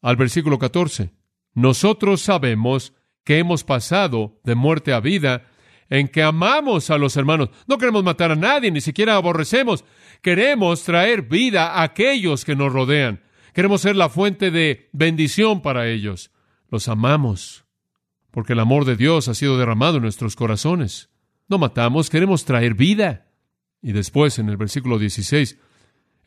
al 0.01 0.15
versículo 0.15 0.57
14. 0.57 1.11
Nosotros 1.53 2.21
sabemos 2.21 2.93
que 3.23 3.37
hemos 3.37 3.63
pasado 3.63 4.39
de 4.43 4.55
muerte 4.55 4.93
a 4.93 4.99
vida 5.01 5.47
en 5.89 6.07
que 6.07 6.23
amamos 6.23 6.89
a 6.89 6.97
los 6.97 7.17
hermanos. 7.17 7.49
No 7.67 7.77
queremos 7.77 8.03
matar 8.03 8.31
a 8.31 8.35
nadie, 8.35 8.71
ni 8.71 8.79
siquiera 8.79 9.15
aborrecemos. 9.15 9.83
Queremos 10.21 10.83
traer 10.83 11.23
vida 11.23 11.73
a 11.73 11.83
aquellos 11.83 12.45
que 12.45 12.55
nos 12.55 12.71
rodean. 12.71 13.21
Queremos 13.53 13.81
ser 13.81 13.95
la 13.95 14.09
fuente 14.09 14.51
de 14.51 14.89
bendición 14.93 15.61
para 15.61 15.87
ellos. 15.87 16.31
Los 16.69 16.87
amamos, 16.87 17.65
porque 18.31 18.53
el 18.53 18.59
amor 18.59 18.85
de 18.85 18.95
Dios 18.95 19.27
ha 19.27 19.33
sido 19.33 19.57
derramado 19.57 19.97
en 19.97 20.03
nuestros 20.03 20.35
corazones. 20.35 21.09
No 21.49 21.57
matamos, 21.57 22.09
queremos 22.09 22.45
traer 22.45 22.75
vida. 22.75 23.27
Y 23.81 23.91
después, 23.91 24.39
en 24.39 24.47
el 24.47 24.57
versículo 24.57 24.99
16, 24.99 25.57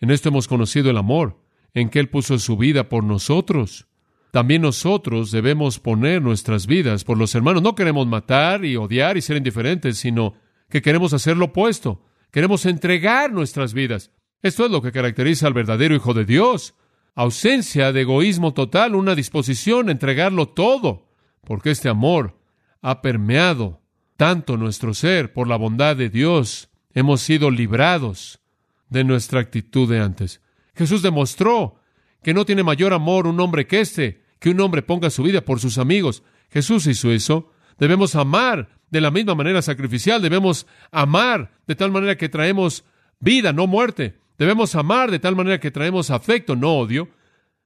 en 0.01 0.11
esto 0.11 0.29
hemos 0.29 0.49
conocido 0.49 0.91
el 0.91 0.99
amor, 0.99 1.41
en 1.73 1.89
que 1.89 1.99
Él 1.99 2.11
puso 2.11 2.39
su 2.39 2.59
vida 2.59 2.89
por 2.91 3.05
nosotros. 3.05 3.87
También 4.33 4.63
nosotros 4.63 5.31
debemos 5.31 5.79
poner 5.79 6.21
nuestras 6.21 6.67
vidas 6.67 7.05
por 7.05 7.17
los 7.17 7.35
hermanos. 7.35 7.63
No 7.63 7.75
queremos 7.75 8.07
matar 8.07 8.65
y 8.65 8.77
odiar 8.77 9.17
y 9.17 9.23
ser 9.23 9.37
indiferentes, 9.37 9.97
sino 9.97 10.35
que 10.69 10.83
queremos 10.83 11.15
hacer 11.15 11.37
lo 11.37 11.47
opuesto. 11.47 12.05
Queremos 12.31 12.67
entregar 12.67 13.33
nuestras 13.33 13.73
vidas. 13.73 14.11
Esto 14.43 14.67
es 14.67 14.71
lo 14.73 14.83
que 14.83 14.93
caracteriza 14.93 15.47
al 15.47 15.55
verdadero 15.55 15.95
Hijo 15.95 16.13
de 16.13 16.25
Dios 16.25 16.75
ausencia 17.15 17.93
de 17.93 18.03
egoísmo 18.03 18.55
total, 18.55 18.95
una 18.95 19.15
disposición 19.15 19.89
a 19.89 19.93
entregarlo 19.93 20.49
todo, 20.49 21.09
porque 21.45 21.71
este 21.71 21.89
amor 21.89 22.39
ha 22.83 23.03
permeado 23.03 23.81
tanto 24.17 24.57
nuestro 24.57 24.95
ser 24.95 25.33
por 25.33 25.49
la 25.49 25.57
bondad 25.57 25.97
de 25.97 26.09
Dios. 26.09 26.71
Hemos 26.93 27.21
sido 27.21 27.51
librados 27.51 28.41
de 28.89 29.05
nuestra 29.05 29.41
actitud 29.41 29.89
de 29.89 30.01
antes. 30.01 30.41
Jesús 30.75 31.03
demostró 31.03 31.77
que 32.23 32.35
no 32.35 32.45
tiene 32.45 32.63
mayor 32.63 32.93
amor 32.93 33.27
un 33.27 33.39
hombre 33.41 33.67
que 33.67 33.81
este, 33.81 34.23
que 34.39 34.51
un 34.51 34.61
hombre 34.61 34.83
ponga 34.83 35.11
su 35.11 35.23
vida 35.23 35.45
por 35.45 35.61
sus 35.61 35.79
amigos. 35.79 36.23
Jesús 36.51 36.87
hizo 36.87 37.11
eso. 37.11 37.51
Debemos 37.79 38.15
amar 38.15 38.69
de 38.91 39.01
la 39.01 39.11
misma 39.11 39.35
manera 39.35 39.61
sacrificial, 39.63 40.23
debemos 40.23 40.67
amar 40.93 41.51
de 41.67 41.75
tal 41.75 41.91
manera 41.91 42.17
que 42.17 42.29
traemos 42.29 42.85
vida, 43.19 43.53
no 43.53 43.67
muerte. 43.67 44.19
Debemos 44.39 44.75
amar 44.75 45.11
de 45.11 45.19
tal 45.19 45.37
manera 45.37 45.61
que 45.61 45.71
traemos 45.71 46.11
afecto, 46.11 46.57
no 46.57 46.77
odio. 46.77 47.09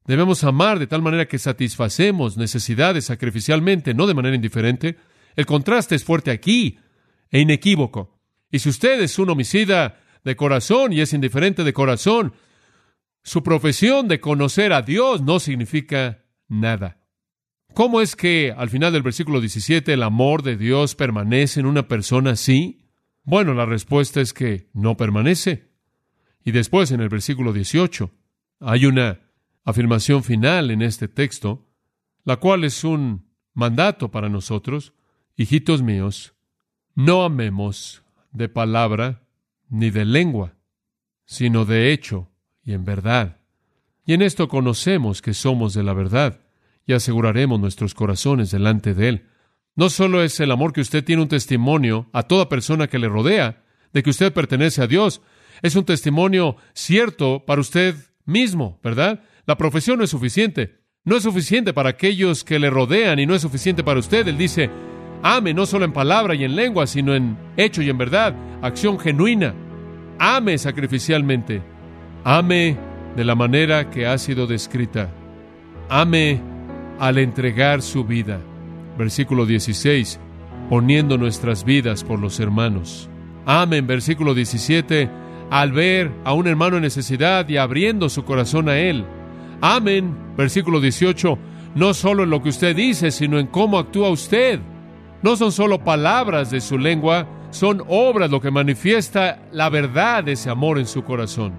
Debemos 0.07 0.45
amar 0.45 0.79
de 0.79 0.87
tal 0.87 1.03
manera 1.03 1.27
que 1.27 1.39
satisfacemos 1.39 2.37
necesidades 2.37 3.07
sacrificialmente, 3.07 3.95
no 3.95 4.07
de 4.07 4.15
manera 4.15 4.37
indiferente. 4.37 4.97
El 5.37 5.47
contraste 5.47 5.95
es 5.95 6.05
fuerte 6.05 6.31
aquí 6.31 6.79
e 7.31 7.41
inequívoco. 7.41 8.19
Y 8.51 8.59
si 8.59 8.69
usted 8.69 9.01
es 9.01 9.19
un 9.19 9.31
homicida 9.31 10.01
de 10.25 10.37
corazón 10.37 10.93
y 10.93 11.01
es 11.01 11.13
indiferente 11.13 11.65
de 11.65 11.73
corazón, 11.73 12.33
su 13.23 13.43
profesión 13.43 14.09
de 14.09 14.21
conocer 14.21 14.73
a 14.73 14.83
Dios 14.83 15.21
no 15.23 15.41
significa 15.41 16.25
nada. 16.49 16.99
¿Cómo 17.75 18.01
es 18.01 18.17
que 18.17 18.55
al 18.57 18.71
final 18.71 18.93
del 18.93 19.03
versículo 19.03 19.41
17 19.41 19.93
el 19.93 20.03
amor 20.03 20.43
de 20.43 20.57
Dios 20.57 20.95
permanece 20.95 21.61
en 21.61 21.67
una 21.67 21.87
persona 21.87 22.33
así? 22.33 22.87
Bueno, 23.23 23.53
la 23.55 23.67
respuesta 23.67 24.21
es 24.21 24.33
que 24.33 24.71
no 24.73 24.97
permanece. 24.97 25.68
Y 26.45 26.53
después, 26.53 26.91
en 26.93 27.01
el 27.01 27.09
versículo 27.09 27.53
18, 27.53 28.11
hay 28.61 28.87
una 28.87 29.21
afirmación 29.65 30.25
final 30.25 30.71
en 30.71 30.83
este 30.83 31.09
texto, 31.09 31.67
la 32.25 32.37
cual 32.37 32.65
es 32.65 32.85
un 32.85 33.29
mandato 33.55 34.11
para 34.11 34.29
nosotros, 34.29 34.95
hijitos 35.37 35.83
míos, 35.83 36.35
no 36.95 37.23
amemos 37.23 38.03
de 38.33 38.49
palabra 38.49 39.23
ni 39.69 39.91
de 39.91 40.05
lengua, 40.05 40.55
sino 41.25 41.65
de 41.65 41.93
hecho 41.93 42.31
y 42.65 42.73
en 42.73 42.85
verdad. 42.85 43.41
Y 44.05 44.15
en 44.15 44.23
esto 44.23 44.49
conocemos 44.49 45.21
que 45.21 45.35
somos 45.35 45.75
de 45.75 45.83
la 45.83 45.93
verdad 45.93 46.41
y 46.87 46.95
aseguraremos 46.95 47.61
nuestros 47.61 47.95
corazones 47.95 48.51
delante 48.51 48.95
de 48.95 49.09
Él. 49.09 49.27
No 49.77 49.91
solo 49.91 50.23
es 50.23 50.41
el 50.41 50.51
amor 50.51 50.73
que 50.73 50.81
usted 50.81 51.05
tiene 51.05 51.23
un 51.23 51.29
testimonio 51.29 52.09
a 52.13 52.23
toda 52.23 52.49
persona 52.49 52.89
que 52.89 52.99
le 52.99 53.09
rodea 53.09 53.63
de 53.93 54.03
que 54.03 54.11
usted 54.11 54.33
pertenece 54.33 54.83
a 54.83 54.87
Dios, 54.87 55.21
es 55.63 55.77
un 55.77 55.85
testimonio 55.85 56.57
cierto 56.73 57.45
para 57.45 57.61
usted 57.61 57.95
mismo, 58.25 58.79
¿verdad? 58.83 59.23
La 59.47 59.57
profesión 59.57 59.99
no 59.99 60.05
es 60.05 60.11
suficiente. 60.11 60.79
No 61.05 61.17
es 61.17 61.23
suficiente 61.23 61.73
para 61.73 61.91
aquellos 61.91 62.45
que 62.45 62.59
le 62.59 62.69
rodean 62.69 63.19
y 63.19 63.27
no 63.27 63.35
es 63.35 63.43
suficiente 63.43 63.83
para 63.83 64.01
usted. 64.01 64.29
Él 64.29 64.37
dice, 64.37 64.71
ame 65.23 65.55
no 65.55 65.65
solo 65.65 65.85
en 65.85 65.93
palabra 65.93 66.35
y 66.35 66.45
en 66.45 66.55
lengua, 66.55 66.87
sino 66.87 67.15
en 67.15 67.37
hecho 67.57 67.81
y 67.81 67.89
en 67.89 67.97
verdad, 67.97 68.35
acción 68.61 68.99
genuina. 68.99 69.55
Ame 70.19 70.59
sacrificialmente. 70.59 71.63
Ame 72.25 72.77
de 73.17 73.25
la 73.25 73.35
manera 73.35 73.91
que 73.91 74.07
ha 74.07 74.19
sido 74.19 74.47
descrita. 74.47 75.11
Ame 75.89 76.43
al 76.99 77.19
entregar 77.19 77.81
su 77.81 78.05
vida. 78.05 78.41
Versículo 78.99 79.47
16, 79.47 80.21
poniendo 80.69 81.17
nuestras 81.17 81.65
vidas 81.65 82.05
por 82.05 82.19
los 82.19 82.39
hermanos. 82.41 83.09
Ame 83.47 83.81
versículo 83.81 84.35
17, 84.35 85.09
al 85.51 85.73
ver 85.73 86.11
a 86.25 86.33
un 86.33 86.47
hermano 86.47 86.77
en 86.77 86.83
necesidad 86.83 87.49
y 87.49 87.57
abriendo 87.57 88.09
su 88.09 88.25
corazón 88.25 88.69
a 88.69 88.79
él. 88.79 89.05
Amén, 89.61 90.15
versículo 90.37 90.81
18, 90.81 91.39
no 91.75 91.95
solo 91.95 92.25
en 92.25 92.31
lo 92.31 92.43
que 92.43 92.51
usted 92.51 92.77
dice, 92.77 93.11
sino 93.11 93.39
en 93.39 93.47
cómo 93.47 93.79
actúa 93.79 94.11
usted. 94.11 94.61
No 95.23 95.37
son 95.37 95.53
solo 95.53 95.83
palabras 95.83 96.51
de 96.51 96.61
su 96.61 96.79
lengua, 96.79 97.27
son 97.51 97.83
obras 97.89 98.31
lo 98.31 98.41
que 98.41 98.51
manifiesta 98.51 99.43
la 99.53 99.69
verdad 99.69 100.25
de 100.25 100.33
ese 100.33 100.51
amor 100.51 100.79
en 100.79 100.87
su 100.87 101.03
corazón. 101.03 101.53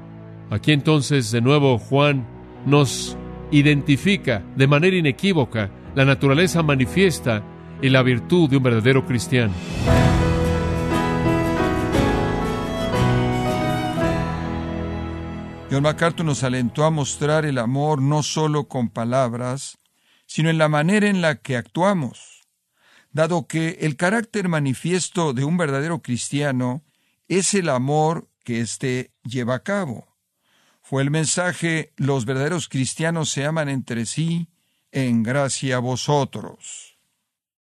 Aquí 0.50 0.72
entonces 0.72 1.32
de 1.32 1.42
nuevo 1.42 1.78
Juan 1.78 2.26
nos 2.66 3.18
identifica 3.52 4.44
de 4.56 4.68
manera 4.68 4.96
inequívoca 4.96 5.70
la 5.96 6.06
naturaleza 6.06 6.64
manifiesta 6.64 7.44
y 7.82 7.90
la 7.90 8.04
virtud 8.04 8.50
de 8.50 8.58
un 8.58 8.64
verdadero 8.64 9.06
cristiano. 9.06 9.54
John 15.72 15.84
MacArthur 15.84 16.26
nos 16.26 16.44
alentó 16.44 16.84
a 16.84 16.90
mostrar 16.90 17.46
el 17.46 17.60
amor 17.60 18.02
no 18.02 18.24
solo 18.24 18.68
con 18.68 18.90
palabras, 18.90 19.78
sino 20.26 20.50
en 20.50 20.58
la 20.58 20.68
manera 20.68 21.08
en 21.08 21.22
la 21.22 21.36
que 21.36 21.58
actuamos, 21.58 22.48
dado 23.12 23.46
que 23.46 23.78
el 23.82 23.96
carácter 23.96 24.48
manifiesto 24.48 25.32
de 25.34 25.44
un 25.44 25.58
verdadero 25.58 26.02
cristiano 26.02 26.84
es 27.28 27.54
el 27.54 27.70
amor 27.70 28.28
que 28.44 28.62
éste 28.62 29.12
lleva 29.24 29.56
a 29.56 29.64
cabo. 29.64 30.18
Fue 30.82 31.04
el 31.04 31.12
mensaje, 31.12 31.94
los 31.98 32.26
verdaderos 32.26 32.68
cristianos 32.68 33.30
se 33.30 33.46
aman 33.46 33.70
entre 33.70 34.08
sí, 34.08 34.48
en 34.92 35.22
gracia 35.22 35.76
a 35.76 35.80
vosotros. 35.80 36.98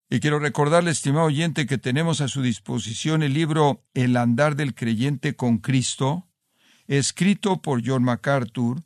Y 0.08 0.20
quiero 0.20 0.38
recordarle, 0.38 0.90
estimado 0.90 1.26
oyente, 1.26 1.66
que 1.66 1.76
tenemos 1.76 2.22
a 2.22 2.28
su 2.28 2.40
disposición 2.40 3.22
el 3.22 3.34
libro 3.34 3.84
El 3.92 4.16
andar 4.16 4.56
del 4.56 4.74
creyente 4.74 5.36
con 5.36 5.58
Cristo, 5.58 6.29
escrito 6.98 7.62
por 7.62 7.86
John 7.86 8.02
MacArthur, 8.02 8.82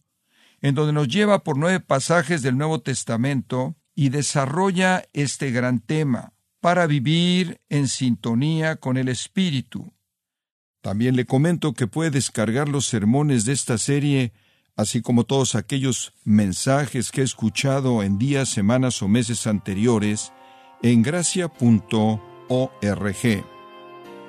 en 0.60 0.74
donde 0.74 0.92
nos 0.92 1.08
lleva 1.08 1.42
por 1.42 1.56
nueve 1.56 1.80
pasajes 1.80 2.42
del 2.42 2.58
Nuevo 2.58 2.80
Testamento 2.80 3.76
y 3.94 4.10
desarrolla 4.10 5.04
este 5.14 5.50
gran 5.50 5.80
tema 5.80 6.34
para 6.60 6.86
vivir 6.86 7.60
en 7.70 7.88
sintonía 7.88 8.76
con 8.76 8.98
el 8.98 9.08
Espíritu. 9.08 9.94
También 10.82 11.16
le 11.16 11.24
comento 11.24 11.72
que 11.72 11.86
puede 11.86 12.10
descargar 12.10 12.68
los 12.68 12.84
sermones 12.84 13.46
de 13.46 13.54
esta 13.54 13.78
serie, 13.78 14.34
así 14.76 15.00
como 15.00 15.24
todos 15.24 15.54
aquellos 15.54 16.12
mensajes 16.24 17.10
que 17.10 17.22
he 17.22 17.24
escuchado 17.24 18.02
en 18.02 18.18
días, 18.18 18.50
semanas 18.50 19.00
o 19.02 19.08
meses 19.08 19.46
anteriores, 19.46 20.32
en 20.82 21.02
gracia.org. 21.02 21.54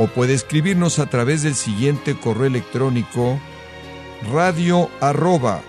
o 0.00 0.06
puede 0.06 0.32
escribirnos 0.32 0.98
a 0.98 1.10
través 1.10 1.42
del 1.42 1.54
siguiente 1.54 2.18
correo 2.18 2.46
electrónico 2.46 3.38
radio 4.32 4.88
arroba 4.98 5.60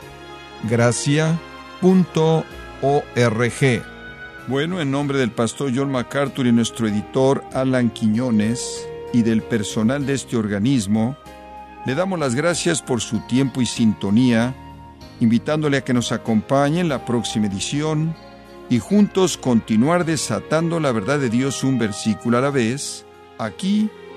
Bueno, 4.47 4.79
en 4.79 4.89
nombre 4.89 5.17
del 5.17 5.31
pastor 5.31 5.73
John 5.75 5.91
MacArthur 5.91 6.47
y 6.47 6.53
nuestro 6.53 6.87
editor 6.87 7.43
Alan 7.51 7.89
Quiñones 7.89 8.87
y 9.11 9.23
del 9.23 9.41
personal 9.41 10.05
de 10.05 10.13
este 10.13 10.37
organismo, 10.37 11.17
le 11.85 11.93
damos 11.93 12.17
las 12.17 12.33
gracias 12.33 12.81
por 12.81 13.01
su 13.01 13.19
tiempo 13.27 13.61
y 13.61 13.65
sintonía, 13.65 14.55
invitándole 15.19 15.75
a 15.75 15.83
que 15.83 15.93
nos 15.93 16.13
acompañe 16.13 16.79
en 16.79 16.87
la 16.87 17.03
próxima 17.03 17.47
edición 17.47 18.15
y 18.69 18.79
juntos 18.79 19.35
continuar 19.35 20.05
desatando 20.05 20.79
la 20.79 20.93
verdad 20.93 21.19
de 21.19 21.29
Dios 21.29 21.65
un 21.65 21.77
versículo 21.77 22.37
a 22.37 22.41
la 22.41 22.49
vez, 22.49 23.05
aquí 23.37 23.89